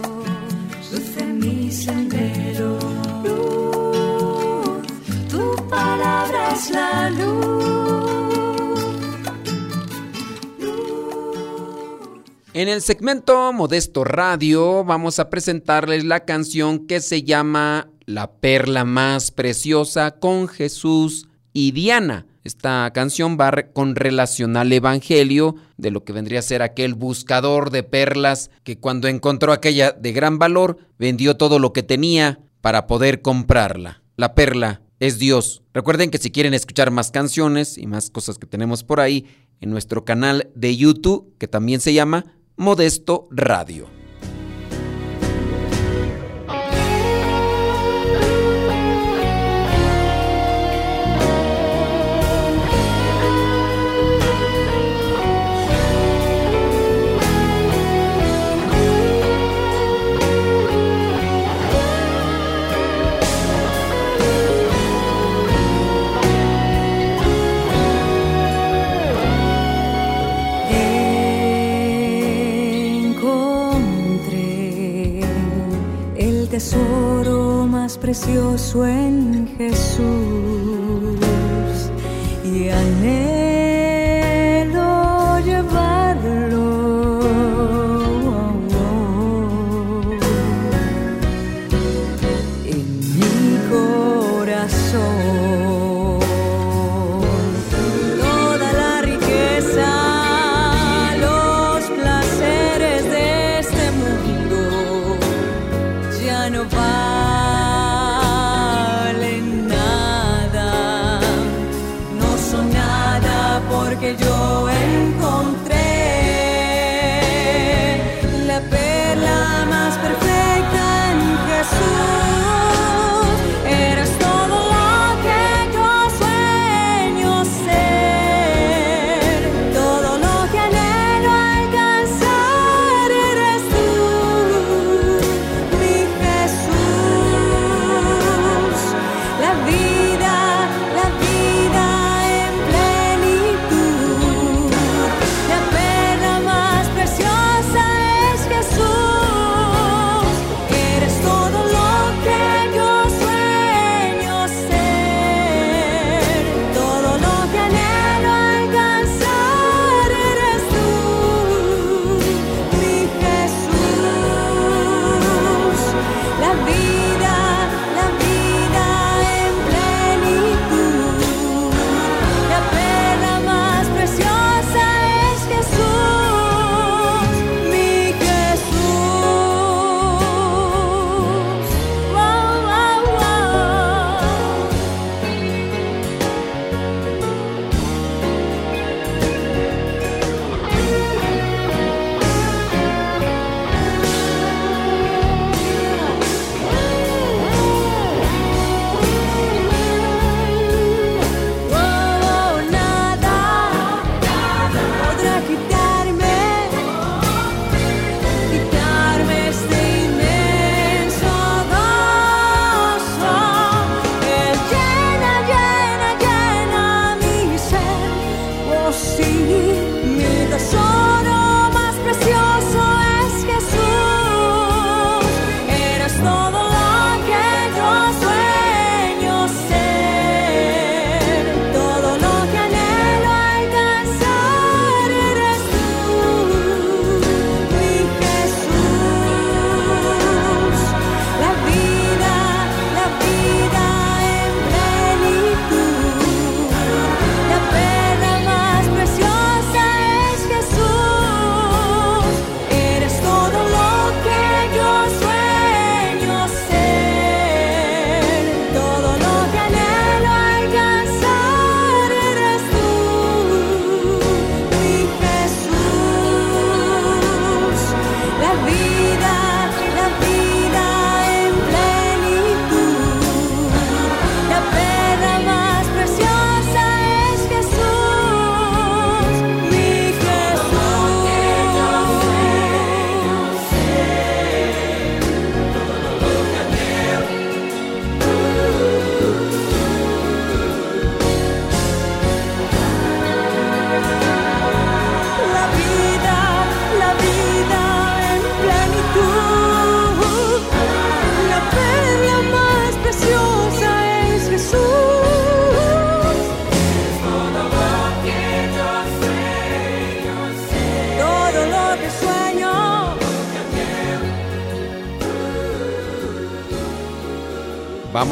en 12.53 12.67
el 12.67 12.81
segmento 12.81 13.53
Modesto 13.53 14.03
Radio 14.03 14.84
vamos 14.84 15.19
a 15.19 15.29
presentarles 15.29 16.03
la 16.03 16.25
canción 16.25 16.88
que 16.88 17.01
se 17.01 17.24
llama 17.24 17.89
La 18.05 18.31
perla 18.31 18.84
más 18.84 19.31
preciosa 19.31 20.19
con 20.19 20.48
Jesús 20.48 21.29
y 21.53 21.72
Diana. 21.72 22.25
Esta 22.50 22.91
canción 22.96 23.38
va 23.39 23.51
con 23.74 23.96
relación 23.96 24.58
al 24.58 24.74
Evangelio 24.74 25.53
de 25.77 25.91
lo 25.91 26.03
que 26.03 26.13
vendría 26.13 26.39
a 26.39 26.41
ser 26.41 26.63
aquel 26.63 26.96
buscador 26.96 27.70
de 27.70 27.84
perlas 27.84 28.50
que 28.63 28.79
cuando 28.79 29.08
encontró 29.08 29.53
aquella 29.53 29.91
de 29.91 30.12
gran 30.13 30.39
valor 30.39 30.79
vendió 30.98 31.38
todo 31.38 31.60
lo 31.60 31.74
que 31.74 31.84
tenía 31.84 32.39
para 32.62 32.88
poder 32.88 33.22
comprarla. 33.22 34.01
La 34.15 34.34
perla 34.34 34.82
es 35.00 35.20
Dios. 35.20 35.62
Recuerden 35.75 36.10
que 36.10 36.18
si 36.18 36.32
quieren 36.32 36.56
escuchar 36.56 36.89
más 36.89 37.12
canciones 37.12 37.77
y 37.77 37.86
más 37.86 38.10
cosas 38.10 38.39
que 38.39 38.48
tenemos 38.48 38.84
por 38.84 39.00
ahí 39.00 39.27
en 39.62 39.70
nuestro 39.70 40.03
canal 40.03 40.50
de 40.56 40.75
YouTube 40.75 41.36
que 41.38 41.48
también 41.48 41.82
se 41.82 41.94
llama 41.94 42.34
Modesto 42.58 43.27
Radio. 43.29 43.99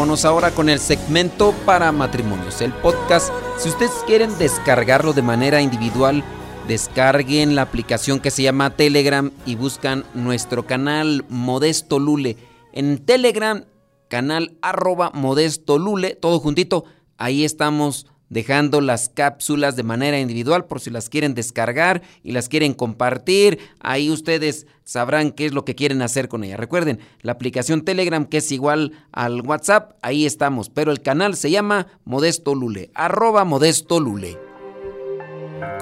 Ahora 0.07 0.51
con 0.51 0.69
el 0.69 0.79
segmento 0.79 1.53
para 1.65 1.91
matrimonios, 1.91 2.61
el 2.61 2.71
podcast. 2.71 3.29
Si 3.57 3.67
ustedes 3.67 3.91
quieren 4.07 4.35
descargarlo 4.37 5.11
de 5.11 5.21
manera 5.21 5.61
individual, 5.61 6.23
descarguen 6.65 7.55
la 7.55 7.63
aplicación 7.63 8.21
que 8.21 8.31
se 8.31 8.41
llama 8.41 8.69
Telegram 8.69 9.31
y 9.45 9.55
buscan 9.55 10.05
nuestro 10.13 10.65
canal 10.65 11.25
Modesto 11.27 11.99
Lule. 11.99 12.37
En 12.71 13.05
Telegram, 13.05 13.65
canal 14.07 14.57
arroba 14.61 15.11
Modesto 15.13 15.77
Lule, 15.77 16.15
todo 16.15 16.39
juntito. 16.39 16.85
Ahí 17.17 17.43
estamos 17.43 18.07
dejando 18.29 18.81
las 18.81 19.09
cápsulas 19.09 19.75
de 19.75 19.83
manera 19.83 20.19
individual 20.19 20.65
por 20.65 20.79
si 20.79 20.89
las 20.89 21.09
quieren 21.09 21.33
descargar 21.33 22.01
y 22.23 22.31
las 22.31 22.49
quieren 22.49 22.73
compartir. 22.73 23.59
Ahí 23.79 24.09
ustedes 24.09 24.67
sabrán 24.83 25.31
qué 25.31 25.45
es 25.45 25.53
lo 25.53 25.65
que 25.65 25.75
quieren 25.75 26.01
hacer 26.01 26.27
con 26.27 26.43
ella. 26.43 26.57
Recuerden, 26.57 26.99
la 27.21 27.33
aplicación 27.33 27.83
Telegram 27.83 28.25
que 28.25 28.37
es 28.37 28.51
igual 28.51 28.93
al 29.11 29.41
WhatsApp, 29.41 29.93
ahí 30.01 30.25
estamos, 30.25 30.69
pero 30.69 30.91
el 30.91 31.01
canal 31.01 31.35
se 31.35 31.51
llama 31.51 31.87
Modesto 32.05 32.55
Lule, 32.55 32.91
arroba 32.93 33.43
Modesto 33.43 33.99
Lule. 33.99 34.37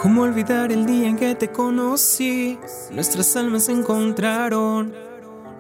¿Cómo 0.01 0.21
olvidar 0.21 0.71
el 0.71 0.85
día 0.85 1.07
en 1.07 1.17
que 1.17 1.35
te 1.35 1.51
conocí? 1.51 2.57
Nuestras 2.91 3.35
almas 3.35 3.65
se 3.65 3.73
encontraron. 3.73 4.93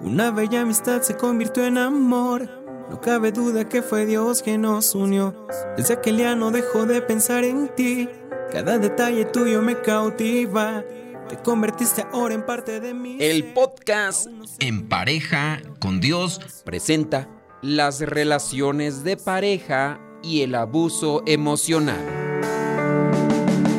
Una 0.01 0.31
bella 0.31 0.61
amistad 0.61 1.01
se 1.01 1.15
convirtió 1.15 1.65
en 1.65 1.77
amor. 1.77 2.64
No 2.89 3.01
cabe 3.01 3.31
duda 3.31 3.67
que 3.67 3.81
fue 3.81 4.05
Dios 4.05 4.43
quien 4.43 4.61
nos 4.61 4.93
unió. 4.93 5.47
Desde 5.75 5.95
aquel 5.95 6.17
día 6.17 6.35
no 6.35 6.51
dejo 6.51 6.85
de 6.85 7.01
pensar 7.01 7.43
en 7.43 7.67
ti. 7.75 8.07
Cada 8.51 8.77
detalle 8.77 9.25
tuyo 9.25 9.61
me 9.61 9.81
cautiva. 9.81 10.83
Te 11.27 11.37
convertiste 11.37 12.05
ahora 12.13 12.35
en 12.35 12.45
parte 12.45 12.79
de 12.79 12.93
mí. 12.93 13.17
El 13.19 13.53
podcast 13.53 14.27
En 14.59 14.87
pareja 14.87 15.61
con 15.79 15.99
Dios 15.99 16.39
presenta 16.63 17.27
las 17.63 18.01
relaciones 18.01 19.03
de 19.03 19.17
pareja 19.17 19.99
y 20.21 20.41
el 20.41 20.53
abuso 20.53 21.23
emocional. 21.25 21.99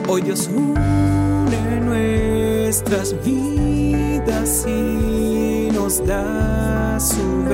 Hoy 0.09 0.23
Dios 0.23 0.49
une 0.49 1.81
nuestras 1.81 3.15
vidas 3.25 4.67
y 4.67 5.69
nos 5.73 6.05
da 6.05 6.99
su 6.99 7.45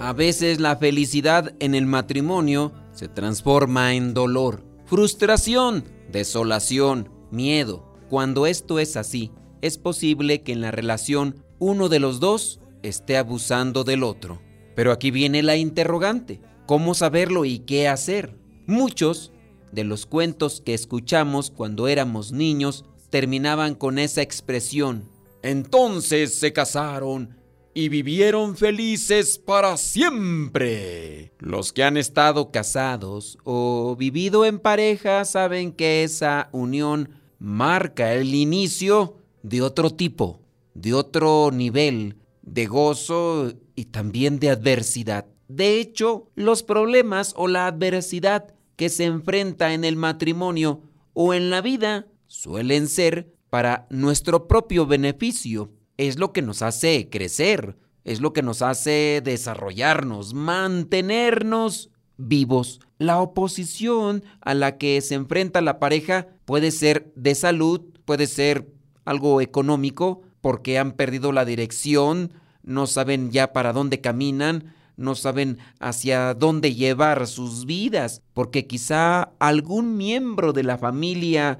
A 0.00 0.12
veces 0.12 0.58
la 0.58 0.76
felicidad 0.76 1.54
en 1.60 1.76
el 1.76 1.86
matrimonio 1.86 2.72
se 2.92 3.06
transforma 3.06 3.94
en 3.94 4.12
dolor, 4.12 4.64
frustración, 4.86 5.84
desolación, 6.10 7.08
miedo. 7.30 7.96
Cuando 8.10 8.46
esto 8.46 8.80
es 8.80 8.96
así, 8.96 9.30
es 9.60 9.78
posible 9.78 10.42
que 10.42 10.52
en 10.52 10.60
la 10.60 10.72
relación 10.72 11.44
uno 11.60 11.88
de 11.88 12.00
los 12.00 12.18
dos 12.18 12.60
esté 12.82 13.16
abusando 13.16 13.84
del 13.84 14.02
otro. 14.02 14.42
Pero 14.74 14.90
aquí 14.90 15.12
viene 15.12 15.44
la 15.44 15.56
interrogante. 15.56 16.40
¿Cómo 16.66 16.94
saberlo 16.94 17.44
y 17.44 17.60
qué 17.60 17.86
hacer? 17.86 18.36
Muchos 18.66 19.32
de 19.70 19.84
los 19.84 20.06
cuentos 20.06 20.60
que 20.60 20.74
escuchamos 20.74 21.52
cuando 21.52 21.86
éramos 21.86 22.32
niños 22.32 22.84
terminaban 23.10 23.76
con 23.76 24.00
esa 24.00 24.22
expresión. 24.22 25.08
Entonces 25.42 26.34
se 26.34 26.52
casaron 26.52 27.41
y 27.74 27.88
vivieron 27.88 28.56
felices 28.56 29.38
para 29.38 29.76
siempre. 29.76 31.32
Los 31.38 31.72
que 31.72 31.84
han 31.84 31.96
estado 31.96 32.50
casados 32.50 33.38
o 33.44 33.96
vivido 33.96 34.44
en 34.44 34.58
pareja 34.58 35.24
saben 35.24 35.72
que 35.72 36.04
esa 36.04 36.48
unión 36.52 37.10
marca 37.38 38.12
el 38.14 38.34
inicio 38.34 39.16
de 39.42 39.62
otro 39.62 39.90
tipo, 39.90 40.40
de 40.74 40.94
otro 40.94 41.50
nivel 41.52 42.16
de 42.42 42.66
gozo 42.66 43.52
y 43.74 43.86
también 43.86 44.38
de 44.38 44.50
adversidad. 44.50 45.26
De 45.48 45.80
hecho, 45.80 46.30
los 46.34 46.62
problemas 46.62 47.34
o 47.36 47.48
la 47.48 47.66
adversidad 47.66 48.54
que 48.76 48.88
se 48.88 49.04
enfrenta 49.04 49.74
en 49.74 49.84
el 49.84 49.96
matrimonio 49.96 50.82
o 51.14 51.34
en 51.34 51.50
la 51.50 51.60
vida 51.60 52.06
suelen 52.26 52.88
ser 52.88 53.34
para 53.50 53.86
nuestro 53.90 54.48
propio 54.48 54.86
beneficio. 54.86 55.70
Es 55.96 56.18
lo 56.18 56.32
que 56.32 56.42
nos 56.42 56.62
hace 56.62 57.08
crecer, 57.10 57.76
es 58.04 58.20
lo 58.20 58.32
que 58.32 58.42
nos 58.42 58.62
hace 58.62 59.20
desarrollarnos, 59.24 60.34
mantenernos 60.34 61.90
vivos. 62.16 62.80
La 62.98 63.20
oposición 63.20 64.24
a 64.40 64.54
la 64.54 64.78
que 64.78 65.00
se 65.00 65.14
enfrenta 65.14 65.60
la 65.60 65.78
pareja 65.78 66.28
puede 66.44 66.70
ser 66.70 67.12
de 67.16 67.34
salud, 67.34 67.82
puede 68.04 68.26
ser 68.26 68.72
algo 69.04 69.40
económico, 69.40 70.22
porque 70.40 70.78
han 70.78 70.92
perdido 70.92 71.32
la 71.32 71.44
dirección, 71.44 72.32
no 72.62 72.86
saben 72.86 73.30
ya 73.30 73.52
para 73.52 73.72
dónde 73.72 74.00
caminan, 74.00 74.74
no 74.96 75.14
saben 75.14 75.58
hacia 75.80 76.34
dónde 76.34 76.74
llevar 76.74 77.26
sus 77.26 77.66
vidas, 77.66 78.22
porque 78.34 78.66
quizá 78.66 79.32
algún 79.38 79.96
miembro 79.96 80.52
de 80.52 80.62
la 80.62 80.78
familia 80.78 81.58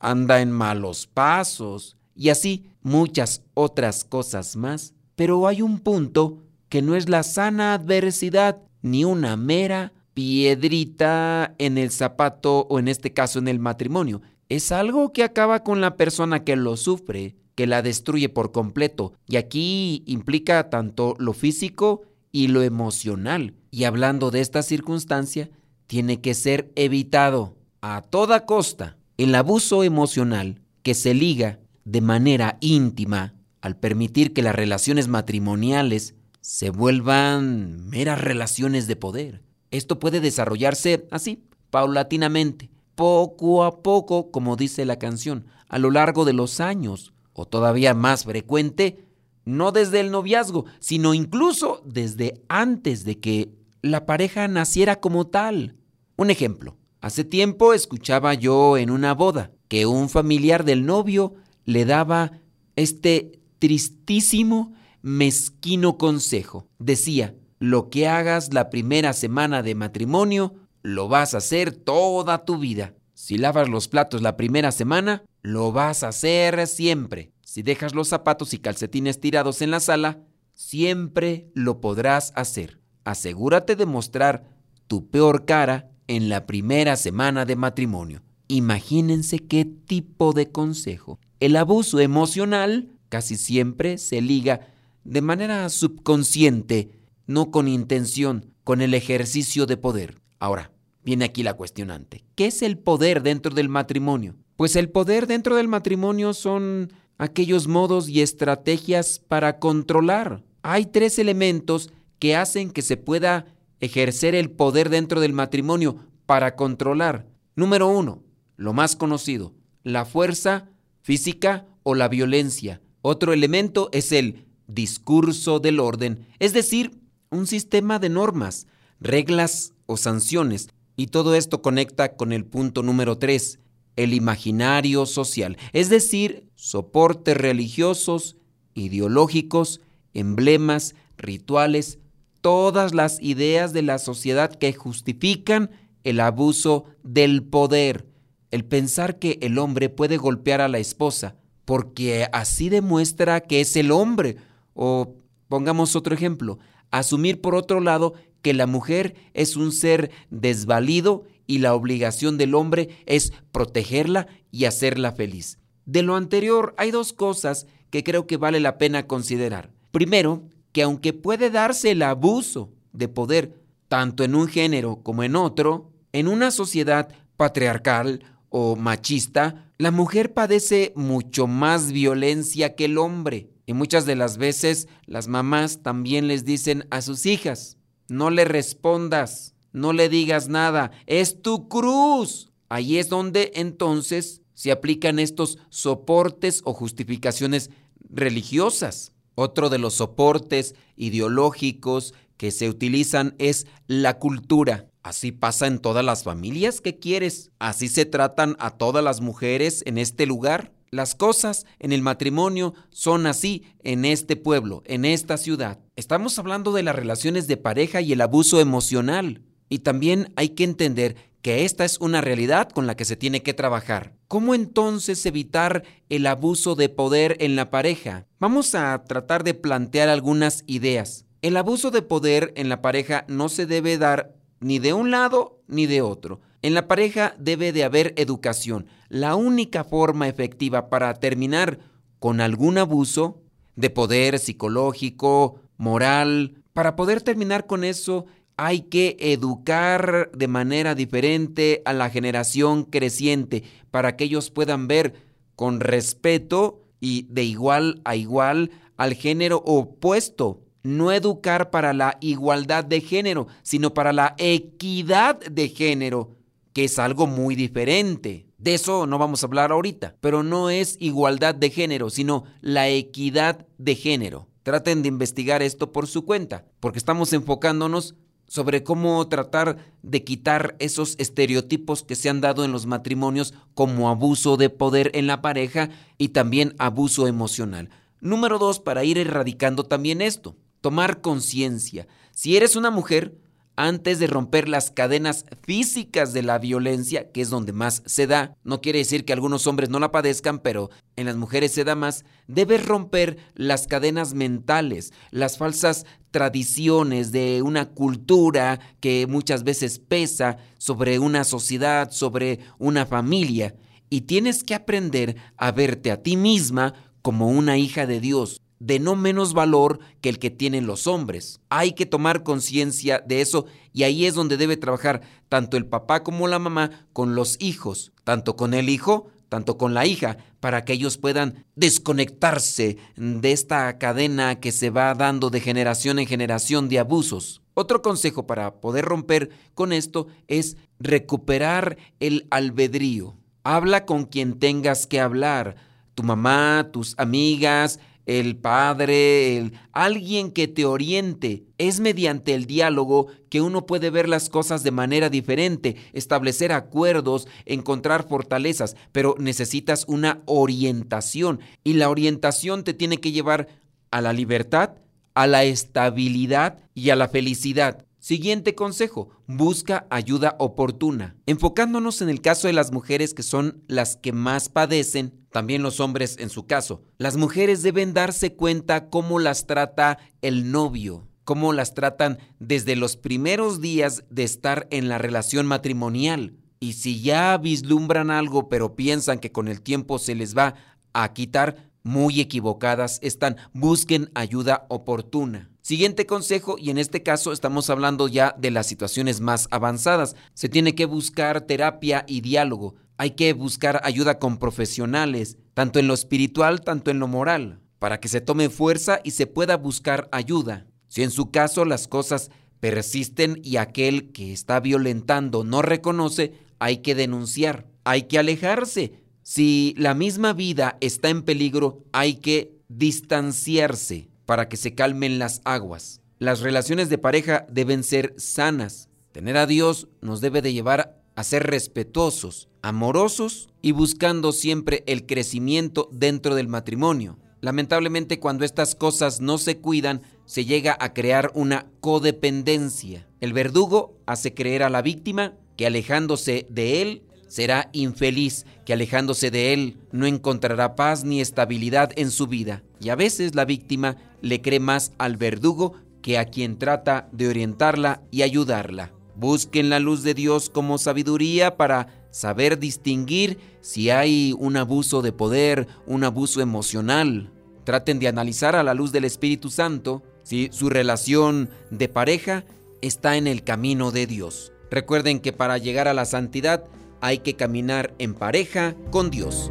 anda 0.00 0.40
en 0.40 0.52
malos 0.52 1.06
pasos 1.06 1.97
y 2.18 2.30
así 2.30 2.66
muchas 2.82 3.44
otras 3.54 4.04
cosas 4.04 4.56
más. 4.56 4.92
Pero 5.14 5.46
hay 5.46 5.62
un 5.62 5.78
punto 5.78 6.42
que 6.68 6.82
no 6.82 6.96
es 6.96 7.08
la 7.08 7.22
sana 7.22 7.74
adversidad 7.74 8.58
ni 8.82 9.04
una 9.04 9.36
mera 9.36 9.92
piedrita 10.14 11.54
en 11.58 11.78
el 11.78 11.90
zapato 11.90 12.66
o 12.68 12.78
en 12.80 12.88
este 12.88 13.12
caso 13.12 13.38
en 13.38 13.46
el 13.46 13.60
matrimonio. 13.60 14.20
Es 14.48 14.72
algo 14.72 15.12
que 15.12 15.22
acaba 15.22 15.62
con 15.62 15.80
la 15.80 15.96
persona 15.96 16.42
que 16.42 16.56
lo 16.56 16.76
sufre, 16.76 17.36
que 17.54 17.68
la 17.68 17.82
destruye 17.82 18.28
por 18.28 18.50
completo. 18.50 19.12
Y 19.28 19.36
aquí 19.36 20.02
implica 20.06 20.70
tanto 20.70 21.14
lo 21.18 21.32
físico 21.32 22.02
y 22.32 22.48
lo 22.48 22.62
emocional. 22.62 23.54
Y 23.70 23.84
hablando 23.84 24.30
de 24.30 24.40
esta 24.40 24.62
circunstancia, 24.62 25.50
tiene 25.86 26.20
que 26.20 26.34
ser 26.34 26.72
evitado 26.74 27.56
a 27.80 28.02
toda 28.02 28.44
costa 28.44 28.96
el 29.18 29.34
abuso 29.34 29.84
emocional 29.84 30.60
que 30.82 30.94
se 30.94 31.14
liga 31.14 31.60
de 31.90 32.02
manera 32.02 32.58
íntima 32.60 33.34
al 33.62 33.76
permitir 33.76 34.34
que 34.34 34.42
las 34.42 34.54
relaciones 34.54 35.08
matrimoniales 35.08 36.14
se 36.42 36.68
vuelvan 36.68 37.88
meras 37.88 38.20
relaciones 38.20 38.86
de 38.86 38.96
poder. 38.96 39.42
Esto 39.70 39.98
puede 39.98 40.20
desarrollarse 40.20 41.06
así, 41.10 41.44
paulatinamente, 41.70 42.70
poco 42.94 43.64
a 43.64 43.82
poco, 43.82 44.30
como 44.30 44.56
dice 44.56 44.84
la 44.84 44.98
canción, 44.98 45.46
a 45.68 45.78
lo 45.78 45.90
largo 45.90 46.26
de 46.26 46.34
los 46.34 46.60
años, 46.60 47.14
o 47.32 47.46
todavía 47.46 47.94
más 47.94 48.24
frecuente, 48.24 49.04
no 49.46 49.72
desde 49.72 50.00
el 50.00 50.10
noviazgo, 50.10 50.66
sino 50.80 51.14
incluso 51.14 51.82
desde 51.86 52.42
antes 52.48 53.04
de 53.04 53.18
que 53.18 53.54
la 53.80 54.04
pareja 54.04 54.46
naciera 54.46 55.00
como 55.00 55.26
tal. 55.26 55.76
Un 56.16 56.30
ejemplo, 56.30 56.76
hace 57.00 57.24
tiempo 57.24 57.72
escuchaba 57.72 58.34
yo 58.34 58.76
en 58.76 58.90
una 58.90 59.14
boda 59.14 59.52
que 59.68 59.86
un 59.86 60.10
familiar 60.10 60.64
del 60.64 60.84
novio 60.84 61.34
le 61.68 61.84
daba 61.84 62.32
este 62.76 63.42
tristísimo, 63.58 64.72
mezquino 65.02 65.98
consejo. 65.98 66.66
Decía, 66.78 67.34
lo 67.58 67.90
que 67.90 68.08
hagas 68.08 68.54
la 68.54 68.70
primera 68.70 69.12
semana 69.12 69.62
de 69.62 69.74
matrimonio, 69.74 70.54
lo 70.80 71.08
vas 71.08 71.34
a 71.34 71.38
hacer 71.38 71.72
toda 71.72 72.46
tu 72.46 72.56
vida. 72.56 72.94
Si 73.12 73.36
lavas 73.36 73.68
los 73.68 73.86
platos 73.86 74.22
la 74.22 74.38
primera 74.38 74.72
semana, 74.72 75.24
lo 75.42 75.70
vas 75.70 76.04
a 76.04 76.08
hacer 76.08 76.66
siempre. 76.66 77.32
Si 77.42 77.60
dejas 77.62 77.94
los 77.94 78.08
zapatos 78.08 78.54
y 78.54 78.60
calcetines 78.60 79.20
tirados 79.20 79.60
en 79.60 79.70
la 79.70 79.80
sala, 79.80 80.22
siempre 80.54 81.50
lo 81.52 81.82
podrás 81.82 82.32
hacer. 82.34 82.80
Asegúrate 83.04 83.76
de 83.76 83.84
mostrar 83.84 84.48
tu 84.86 85.10
peor 85.10 85.44
cara 85.44 85.90
en 86.06 86.30
la 86.30 86.46
primera 86.46 86.96
semana 86.96 87.44
de 87.44 87.56
matrimonio. 87.56 88.22
Imagínense 88.46 89.40
qué 89.40 89.66
tipo 89.66 90.32
de 90.32 90.50
consejo. 90.50 91.20
El 91.40 91.56
abuso 91.56 92.00
emocional 92.00 92.88
casi 93.08 93.36
siempre 93.36 93.98
se 93.98 94.20
liga 94.20 94.68
de 95.04 95.22
manera 95.22 95.68
subconsciente, 95.68 96.90
no 97.26 97.50
con 97.50 97.68
intención, 97.68 98.52
con 98.64 98.82
el 98.82 98.92
ejercicio 98.92 99.66
de 99.66 99.76
poder. 99.76 100.20
Ahora, 100.38 100.72
viene 101.04 101.24
aquí 101.24 101.42
la 101.42 101.54
cuestionante. 101.54 102.24
¿Qué 102.34 102.46
es 102.46 102.62
el 102.62 102.76
poder 102.78 103.22
dentro 103.22 103.54
del 103.54 103.68
matrimonio? 103.68 104.36
Pues 104.56 104.76
el 104.76 104.90
poder 104.90 105.26
dentro 105.26 105.56
del 105.56 105.68
matrimonio 105.68 106.34
son 106.34 106.92
aquellos 107.16 107.68
modos 107.68 108.08
y 108.08 108.20
estrategias 108.20 109.20
para 109.20 109.58
controlar. 109.58 110.42
Hay 110.62 110.86
tres 110.86 111.18
elementos 111.18 111.90
que 112.18 112.36
hacen 112.36 112.70
que 112.70 112.82
se 112.82 112.96
pueda 112.96 113.46
ejercer 113.80 114.34
el 114.34 114.50
poder 114.50 114.90
dentro 114.90 115.20
del 115.20 115.32
matrimonio 115.32 115.96
para 116.26 116.56
controlar. 116.56 117.26
Número 117.54 117.88
uno, 117.88 118.22
lo 118.56 118.72
más 118.72 118.96
conocido, 118.96 119.54
la 119.84 120.04
fuerza 120.04 120.68
física 121.08 121.64
o 121.84 121.94
la 121.94 122.06
violencia. 122.06 122.82
Otro 123.00 123.32
elemento 123.32 123.88
es 123.92 124.12
el 124.12 124.44
discurso 124.66 125.58
del 125.58 125.80
orden, 125.80 126.26
es 126.38 126.52
decir, 126.52 127.00
un 127.30 127.46
sistema 127.46 127.98
de 127.98 128.10
normas, 128.10 128.66
reglas 129.00 129.72
o 129.86 129.96
sanciones. 129.96 130.68
Y 130.96 131.06
todo 131.06 131.34
esto 131.34 131.62
conecta 131.62 132.14
con 132.14 132.30
el 132.30 132.44
punto 132.44 132.82
número 132.82 133.16
tres, 133.16 133.58
el 133.96 134.12
imaginario 134.12 135.06
social, 135.06 135.56
es 135.72 135.88
decir, 135.88 136.50
soportes 136.56 137.38
religiosos, 137.38 138.36
ideológicos, 138.74 139.80
emblemas, 140.12 140.94
rituales, 141.16 142.00
todas 142.42 142.92
las 142.92 143.18
ideas 143.22 143.72
de 143.72 143.80
la 143.80 143.96
sociedad 143.96 144.54
que 144.54 144.74
justifican 144.74 145.70
el 146.04 146.20
abuso 146.20 146.84
del 147.02 147.44
poder, 147.44 148.04
el 148.50 148.64
pensar 148.64 149.18
que 149.18 149.38
el 149.42 149.58
hombre 149.58 149.88
puede 149.88 150.16
golpear 150.16 150.60
a 150.60 150.68
la 150.68 150.78
esposa, 150.78 151.36
porque 151.64 152.28
así 152.32 152.68
demuestra 152.68 153.40
que 153.40 153.60
es 153.60 153.76
el 153.76 153.90
hombre. 153.90 154.36
O 154.74 155.16
pongamos 155.48 155.96
otro 155.96 156.14
ejemplo, 156.14 156.58
asumir 156.90 157.40
por 157.40 157.54
otro 157.54 157.80
lado 157.80 158.14
que 158.42 158.54
la 158.54 158.66
mujer 158.66 159.14
es 159.34 159.56
un 159.56 159.72
ser 159.72 160.10
desvalido 160.30 161.24
y 161.46 161.58
la 161.58 161.74
obligación 161.74 162.38
del 162.38 162.54
hombre 162.54 162.90
es 163.06 163.32
protegerla 163.52 164.28
y 164.50 164.66
hacerla 164.66 165.12
feliz. 165.12 165.58
De 165.86 166.02
lo 166.02 166.16
anterior 166.16 166.74
hay 166.76 166.90
dos 166.90 167.12
cosas 167.12 167.66
que 167.90 168.04
creo 168.04 168.26
que 168.26 168.36
vale 168.36 168.60
la 168.60 168.78
pena 168.78 169.06
considerar. 169.06 169.70
Primero, 169.90 170.42
que 170.72 170.82
aunque 170.82 171.12
puede 171.12 171.50
darse 171.50 171.90
el 171.90 172.02
abuso 172.02 172.70
de 172.92 173.08
poder 173.08 173.54
tanto 173.88 174.22
en 174.22 174.34
un 174.34 174.48
género 174.48 175.02
como 175.02 175.22
en 175.22 175.34
otro, 175.34 175.90
en 176.12 176.28
una 176.28 176.50
sociedad 176.50 177.08
patriarcal 177.36 178.22
o 178.50 178.76
machista, 178.76 179.70
la 179.78 179.90
mujer 179.90 180.34
padece 180.34 180.92
mucho 180.96 181.46
más 181.46 181.92
violencia 181.92 182.74
que 182.74 182.86
el 182.86 182.98
hombre. 182.98 183.50
Y 183.66 183.74
muchas 183.74 184.06
de 184.06 184.16
las 184.16 184.38
veces 184.38 184.88
las 185.06 185.28
mamás 185.28 185.82
también 185.82 186.26
les 186.26 186.44
dicen 186.44 186.86
a 186.90 187.02
sus 187.02 187.26
hijas, 187.26 187.76
no 188.08 188.30
le 188.30 188.44
respondas, 188.44 189.54
no 189.72 189.92
le 189.92 190.08
digas 190.08 190.48
nada, 190.48 190.90
es 191.06 191.42
tu 191.42 191.68
cruz. 191.68 192.50
Ahí 192.70 192.98
es 192.98 193.08
donde 193.08 193.52
entonces 193.54 194.42
se 194.54 194.72
aplican 194.72 195.18
estos 195.18 195.58
soportes 195.68 196.62
o 196.64 196.74
justificaciones 196.74 197.70
religiosas. 198.10 199.12
Otro 199.34 199.68
de 199.68 199.78
los 199.78 199.94
soportes 199.94 200.74
ideológicos 200.96 202.14
que 202.36 202.50
se 202.50 202.68
utilizan 202.68 203.34
es 203.38 203.66
la 203.86 204.18
cultura. 204.18 204.87
Así 205.02 205.32
pasa 205.32 205.66
en 205.66 205.78
todas 205.78 206.04
las 206.04 206.24
familias. 206.24 206.80
¿Qué 206.80 206.98
quieres? 206.98 207.50
Así 207.58 207.88
se 207.88 208.04
tratan 208.04 208.56
a 208.58 208.70
todas 208.70 209.02
las 209.02 209.20
mujeres 209.20 209.82
en 209.86 209.98
este 209.98 210.26
lugar. 210.26 210.72
Las 210.90 211.14
cosas 211.14 211.66
en 211.78 211.92
el 211.92 212.02
matrimonio 212.02 212.74
son 212.90 213.26
así 213.26 213.64
en 213.82 214.04
este 214.04 214.36
pueblo, 214.36 214.82
en 214.86 215.04
esta 215.04 215.36
ciudad. 215.36 215.78
Estamos 215.96 216.38
hablando 216.38 216.72
de 216.72 216.82
las 216.82 216.96
relaciones 216.96 217.46
de 217.46 217.58
pareja 217.58 218.00
y 218.00 218.12
el 218.12 218.20
abuso 218.20 218.60
emocional. 218.60 219.42
Y 219.68 219.80
también 219.80 220.32
hay 220.36 220.50
que 220.50 220.64
entender 220.64 221.16
que 221.42 221.64
esta 221.64 221.84
es 221.84 221.98
una 222.00 222.20
realidad 222.20 222.70
con 222.70 222.86
la 222.86 222.96
que 222.96 223.04
se 223.04 223.16
tiene 223.16 223.42
que 223.42 223.54
trabajar. 223.54 224.14
¿Cómo 224.28 224.54
entonces 224.54 225.24
evitar 225.26 225.84
el 226.08 226.26
abuso 226.26 226.74
de 226.74 226.88
poder 226.88 227.36
en 227.40 227.54
la 227.54 227.70
pareja? 227.70 228.26
Vamos 228.38 228.74
a 228.74 229.04
tratar 229.04 229.44
de 229.44 229.54
plantear 229.54 230.08
algunas 230.08 230.64
ideas. 230.66 231.26
El 231.40 231.56
abuso 231.56 231.90
de 231.90 232.02
poder 232.02 232.52
en 232.56 232.68
la 232.68 232.82
pareja 232.82 233.24
no 233.28 233.48
se 233.48 233.66
debe 233.66 233.98
dar 233.98 234.34
ni 234.60 234.78
de 234.78 234.92
un 234.92 235.10
lado 235.10 235.60
ni 235.66 235.86
de 235.86 236.02
otro. 236.02 236.40
En 236.62 236.74
la 236.74 236.88
pareja 236.88 237.34
debe 237.38 237.72
de 237.72 237.84
haber 237.84 238.14
educación. 238.16 238.86
La 239.08 239.36
única 239.36 239.84
forma 239.84 240.28
efectiva 240.28 240.88
para 240.88 241.14
terminar 241.14 241.78
con 242.18 242.40
algún 242.40 242.78
abuso 242.78 243.42
de 243.76 243.90
poder 243.90 244.38
psicológico, 244.38 245.60
moral, 245.76 246.62
para 246.72 246.96
poder 246.96 247.22
terminar 247.22 247.66
con 247.66 247.84
eso 247.84 248.26
hay 248.56 248.80
que 248.82 249.16
educar 249.20 250.32
de 250.34 250.48
manera 250.48 250.96
diferente 250.96 251.80
a 251.84 251.92
la 251.92 252.10
generación 252.10 252.84
creciente 252.84 253.62
para 253.92 254.16
que 254.16 254.24
ellos 254.24 254.50
puedan 254.50 254.88
ver 254.88 255.14
con 255.54 255.78
respeto 255.78 256.82
y 257.00 257.26
de 257.30 257.44
igual 257.44 258.00
a 258.04 258.16
igual 258.16 258.72
al 258.96 259.14
género 259.14 259.62
opuesto 259.64 260.64
no 260.88 261.12
educar 261.12 261.70
para 261.70 261.92
la 261.92 262.16
igualdad 262.20 262.84
de 262.84 263.00
género, 263.00 263.46
sino 263.62 263.92
para 263.92 264.12
la 264.12 264.34
equidad 264.38 265.38
de 265.38 265.68
género, 265.68 266.36
que 266.72 266.84
es 266.84 266.98
algo 266.98 267.26
muy 267.26 267.54
diferente. 267.54 268.46
De 268.56 268.74
eso 268.74 269.06
no 269.06 269.18
vamos 269.18 269.42
a 269.42 269.46
hablar 269.46 269.70
ahorita, 269.70 270.16
pero 270.20 270.42
no 270.42 270.70
es 270.70 270.96
igualdad 270.98 271.54
de 271.54 271.70
género, 271.70 272.10
sino 272.10 272.44
la 272.60 272.88
equidad 272.88 273.66
de 273.76 273.94
género. 273.94 274.48
Traten 274.62 275.02
de 275.02 275.08
investigar 275.08 275.62
esto 275.62 275.92
por 275.92 276.06
su 276.06 276.24
cuenta, 276.24 276.64
porque 276.80 276.98
estamos 276.98 277.32
enfocándonos 277.32 278.14
sobre 278.46 278.82
cómo 278.82 279.28
tratar 279.28 279.92
de 280.02 280.24
quitar 280.24 280.74
esos 280.78 281.16
estereotipos 281.18 282.02
que 282.02 282.16
se 282.16 282.30
han 282.30 282.40
dado 282.40 282.64
en 282.64 282.72
los 282.72 282.86
matrimonios 282.86 283.52
como 283.74 284.08
abuso 284.08 284.56
de 284.56 284.70
poder 284.70 285.10
en 285.14 285.26
la 285.26 285.42
pareja 285.42 285.90
y 286.16 286.30
también 286.30 286.74
abuso 286.78 287.26
emocional. 287.26 287.90
Número 288.20 288.58
dos, 288.58 288.80
para 288.80 289.04
ir 289.04 289.18
erradicando 289.18 289.84
también 289.84 290.22
esto 290.22 290.56
tomar 290.80 291.20
conciencia. 291.20 292.06
Si 292.32 292.56
eres 292.56 292.76
una 292.76 292.90
mujer, 292.90 293.36
antes 293.78 294.18
de 294.18 294.26
romper 294.26 294.68
las 294.68 294.90
cadenas 294.90 295.44
físicas 295.62 296.32
de 296.32 296.42
la 296.42 296.58
violencia, 296.58 297.30
que 297.30 297.40
es 297.40 297.48
donde 297.48 297.72
más 297.72 298.02
se 298.06 298.26
da, 298.26 298.56
no 298.64 298.80
quiere 298.80 298.98
decir 298.98 299.24
que 299.24 299.32
algunos 299.32 299.68
hombres 299.68 299.88
no 299.88 300.00
la 300.00 300.10
padezcan, 300.10 300.58
pero 300.58 300.90
en 301.14 301.26
las 301.26 301.36
mujeres 301.36 301.70
se 301.72 301.84
da 301.84 301.94
más, 301.94 302.24
debes 302.48 302.84
romper 302.84 303.38
las 303.54 303.86
cadenas 303.86 304.34
mentales, 304.34 305.12
las 305.30 305.58
falsas 305.58 306.06
tradiciones 306.32 307.30
de 307.30 307.62
una 307.62 307.90
cultura 307.90 308.80
que 308.98 309.28
muchas 309.28 309.62
veces 309.62 310.00
pesa 310.00 310.56
sobre 310.78 311.20
una 311.20 311.44
sociedad, 311.44 312.10
sobre 312.10 312.58
una 312.78 313.06
familia, 313.06 313.76
y 314.10 314.22
tienes 314.22 314.64
que 314.64 314.74
aprender 314.74 315.36
a 315.56 315.70
verte 315.70 316.10
a 316.10 316.20
ti 316.20 316.36
misma 316.36 316.94
como 317.22 317.46
una 317.48 317.78
hija 317.78 318.06
de 318.06 318.18
Dios, 318.18 318.60
de 318.80 318.98
no 318.98 319.16
menos 319.16 319.54
valor 319.54 319.98
que 320.20 320.28
el 320.28 320.38
que 320.38 320.50
tienen 320.50 320.86
los 320.86 321.06
hombres. 321.06 321.60
Hay 321.68 321.92
que 321.92 322.06
tomar 322.06 322.42
conciencia 322.42 323.22
de 323.26 323.40
eso 323.40 323.66
y 323.92 324.04
ahí 324.04 324.26
es 324.26 324.34
donde 324.34 324.56
debe 324.56 324.76
trabajar 324.76 325.22
tanto 325.48 325.76
el 325.76 325.86
papá 325.86 326.22
como 326.22 326.48
la 326.48 326.58
mamá 326.58 327.06
con 327.12 327.34
los 327.34 327.56
hijos, 327.60 328.12
tanto 328.24 328.56
con 328.56 328.74
el 328.74 328.88
hijo, 328.88 329.28
tanto 329.48 329.78
con 329.78 329.94
la 329.94 330.06
hija, 330.06 330.36
para 330.60 330.84
que 330.84 330.92
ellos 330.92 331.16
puedan 331.16 331.64
desconectarse 331.74 332.98
de 333.16 333.52
esta 333.52 333.96
cadena 333.98 334.60
que 334.60 334.72
se 334.72 334.90
va 334.90 335.14
dando 335.14 335.50
de 335.50 335.60
generación 335.60 336.18
en 336.18 336.26
generación 336.26 336.88
de 336.88 336.98
abusos. 336.98 337.62
Otro 337.74 338.02
consejo 338.02 338.46
para 338.46 338.80
poder 338.80 339.04
romper 339.04 339.50
con 339.74 339.92
esto 339.92 340.26
es 340.48 340.76
recuperar 340.98 341.96
el 342.18 342.46
albedrío. 342.50 343.36
Habla 343.62 344.04
con 344.04 344.24
quien 344.24 344.58
tengas 344.58 345.06
que 345.06 345.20
hablar, 345.20 345.76
tu 346.14 346.24
mamá, 346.24 346.88
tus 346.92 347.14
amigas, 347.18 348.00
el 348.28 348.56
padre, 348.56 349.56
el, 349.56 349.72
alguien 349.92 350.52
que 350.52 350.68
te 350.68 350.84
oriente. 350.84 351.64
Es 351.78 351.98
mediante 351.98 352.54
el 352.54 352.66
diálogo 352.66 353.28
que 353.48 353.62
uno 353.62 353.86
puede 353.86 354.10
ver 354.10 354.28
las 354.28 354.50
cosas 354.50 354.82
de 354.82 354.90
manera 354.90 355.30
diferente, 355.30 355.96
establecer 356.12 356.72
acuerdos, 356.72 357.48
encontrar 357.64 358.28
fortalezas, 358.28 358.96
pero 359.12 359.34
necesitas 359.38 360.04
una 360.08 360.42
orientación 360.44 361.60
y 361.82 361.94
la 361.94 362.10
orientación 362.10 362.84
te 362.84 362.92
tiene 362.92 363.16
que 363.16 363.32
llevar 363.32 363.68
a 364.10 364.20
la 364.20 364.34
libertad, 364.34 364.90
a 365.32 365.46
la 365.46 365.64
estabilidad 365.64 366.80
y 366.94 367.08
a 367.08 367.16
la 367.16 367.28
felicidad. 367.28 368.04
Siguiente 368.20 368.74
consejo, 368.74 369.28
busca 369.46 370.08
ayuda 370.10 370.56
oportuna. 370.58 371.36
Enfocándonos 371.46 372.20
en 372.20 372.28
el 372.28 372.40
caso 372.40 372.66
de 372.66 372.72
las 372.72 372.90
mujeres 372.90 373.32
que 373.32 373.44
son 373.44 373.84
las 373.86 374.16
que 374.16 374.32
más 374.32 374.68
padecen, 374.68 375.46
también 375.52 375.82
los 375.82 376.00
hombres 376.00 376.36
en 376.40 376.50
su 376.50 376.66
caso, 376.66 377.04
las 377.16 377.36
mujeres 377.36 377.82
deben 377.82 378.14
darse 378.14 378.54
cuenta 378.54 379.08
cómo 379.08 379.38
las 379.38 379.68
trata 379.68 380.18
el 380.42 380.72
novio, 380.72 381.28
cómo 381.44 381.72
las 381.72 381.94
tratan 381.94 382.38
desde 382.58 382.96
los 382.96 383.16
primeros 383.16 383.80
días 383.80 384.24
de 384.30 384.42
estar 384.42 384.88
en 384.90 385.08
la 385.08 385.18
relación 385.18 385.66
matrimonial. 385.66 386.56
Y 386.80 386.94
si 386.94 387.22
ya 387.22 387.56
vislumbran 387.56 388.32
algo 388.32 388.68
pero 388.68 388.96
piensan 388.96 389.38
que 389.38 389.52
con 389.52 389.68
el 389.68 389.80
tiempo 389.80 390.18
se 390.18 390.34
les 390.34 390.56
va 390.56 390.74
a 391.12 391.32
quitar, 391.32 391.88
muy 392.02 392.40
equivocadas 392.40 393.20
están. 393.22 393.56
Busquen 393.72 394.30
ayuda 394.34 394.86
oportuna. 394.88 395.70
Siguiente 395.88 396.26
consejo, 396.26 396.76
y 396.78 396.90
en 396.90 396.98
este 396.98 397.22
caso 397.22 397.50
estamos 397.50 397.88
hablando 397.88 398.28
ya 398.28 398.54
de 398.58 398.70
las 398.70 398.86
situaciones 398.86 399.40
más 399.40 399.68
avanzadas. 399.70 400.36
Se 400.52 400.68
tiene 400.68 400.94
que 400.94 401.06
buscar 401.06 401.62
terapia 401.62 402.26
y 402.28 402.42
diálogo. 402.42 402.96
Hay 403.16 403.30
que 403.30 403.54
buscar 403.54 404.02
ayuda 404.04 404.38
con 404.38 404.58
profesionales, 404.58 405.56
tanto 405.72 405.98
en 405.98 406.06
lo 406.06 406.12
espiritual, 406.12 406.82
tanto 406.82 407.10
en 407.10 407.18
lo 407.18 407.26
moral, 407.26 407.80
para 407.98 408.20
que 408.20 408.28
se 408.28 408.42
tome 408.42 408.68
fuerza 408.68 409.20
y 409.24 409.30
se 409.30 409.46
pueda 409.46 409.78
buscar 409.78 410.28
ayuda. 410.30 410.86
Si 411.06 411.22
en 411.22 411.30
su 411.30 411.50
caso 411.50 411.86
las 411.86 412.06
cosas 412.06 412.50
persisten 412.80 413.58
y 413.64 413.78
aquel 413.78 414.30
que 414.32 414.52
está 414.52 414.80
violentando 414.80 415.64
no 415.64 415.80
reconoce, 415.80 416.52
hay 416.78 416.98
que 416.98 417.14
denunciar, 417.14 417.86
hay 418.04 418.24
que 418.24 418.38
alejarse. 418.38 419.22
Si 419.42 419.94
la 419.96 420.12
misma 420.12 420.52
vida 420.52 420.98
está 421.00 421.30
en 421.30 421.44
peligro, 421.44 422.04
hay 422.12 422.34
que 422.34 422.76
distanciarse 422.88 424.28
para 424.48 424.70
que 424.70 424.78
se 424.78 424.94
calmen 424.94 425.38
las 425.38 425.60
aguas. 425.64 426.22
Las 426.38 426.60
relaciones 426.60 427.10
de 427.10 427.18
pareja 427.18 427.66
deben 427.70 428.02
ser 428.02 428.32
sanas. 428.38 429.10
Tener 429.30 429.58
a 429.58 429.66
Dios 429.66 430.08
nos 430.22 430.40
debe 430.40 430.62
de 430.62 430.72
llevar 430.72 431.20
a 431.36 431.44
ser 431.44 431.64
respetuosos, 431.64 432.70
amorosos 432.80 433.68
y 433.82 433.92
buscando 433.92 434.52
siempre 434.52 435.04
el 435.06 435.26
crecimiento 435.26 436.08
dentro 436.12 436.54
del 436.54 436.66
matrimonio. 436.66 437.38
Lamentablemente 437.60 438.40
cuando 438.40 438.64
estas 438.64 438.94
cosas 438.94 439.42
no 439.42 439.58
se 439.58 439.80
cuidan, 439.80 440.22
se 440.46 440.64
llega 440.64 440.96
a 440.98 441.12
crear 441.12 441.50
una 441.52 441.86
codependencia. 442.00 443.28
El 443.42 443.52
verdugo 443.52 444.16
hace 444.24 444.54
creer 444.54 444.82
a 444.82 444.88
la 444.88 445.02
víctima 445.02 445.58
que 445.76 445.84
alejándose 445.84 446.66
de 446.70 447.02
él 447.02 447.22
será 447.48 447.90
infeliz, 447.92 448.64
que 448.86 448.94
alejándose 448.94 449.50
de 449.50 449.74
él 449.74 449.98
no 450.10 450.24
encontrará 450.24 450.94
paz 450.96 451.24
ni 451.24 451.42
estabilidad 451.42 452.12
en 452.16 452.30
su 452.30 452.46
vida. 452.46 452.82
Y 453.00 453.10
a 453.10 453.16
veces 453.16 453.54
la 453.54 453.64
víctima 453.64 454.16
le 454.42 454.60
cree 454.62 454.80
más 454.80 455.12
al 455.18 455.36
verdugo 455.36 455.94
que 456.22 456.38
a 456.38 456.46
quien 456.46 456.78
trata 456.78 457.28
de 457.32 457.48
orientarla 457.48 458.22
y 458.30 458.42
ayudarla. 458.42 459.12
Busquen 459.36 459.88
la 459.88 460.00
luz 460.00 460.22
de 460.22 460.34
Dios 460.34 460.68
como 460.68 460.98
sabiduría 460.98 461.76
para 461.76 462.26
saber 462.30 462.78
distinguir 462.78 463.58
si 463.80 464.10
hay 464.10 464.54
un 464.58 464.76
abuso 464.76 465.22
de 465.22 465.32
poder, 465.32 465.86
un 466.06 466.24
abuso 466.24 466.60
emocional. 466.60 467.52
Traten 467.84 468.18
de 468.18 468.28
analizar 468.28 468.76
a 468.76 468.82
la 468.82 468.94
luz 468.94 469.12
del 469.12 469.24
Espíritu 469.24 469.70
Santo 469.70 470.22
si 470.42 470.70
su 470.72 470.90
relación 470.90 471.70
de 471.90 472.08
pareja 472.08 472.64
está 473.00 473.36
en 473.36 473.46
el 473.46 473.62
camino 473.62 474.10
de 474.10 474.26
Dios. 474.26 474.72
Recuerden 474.90 475.40
que 475.40 475.52
para 475.52 475.78
llegar 475.78 476.08
a 476.08 476.14
la 476.14 476.24
santidad 476.24 476.84
hay 477.20 477.38
que 477.38 477.54
caminar 477.54 478.14
en 478.18 478.34
pareja 478.34 478.94
con 479.10 479.30
Dios. 479.30 479.70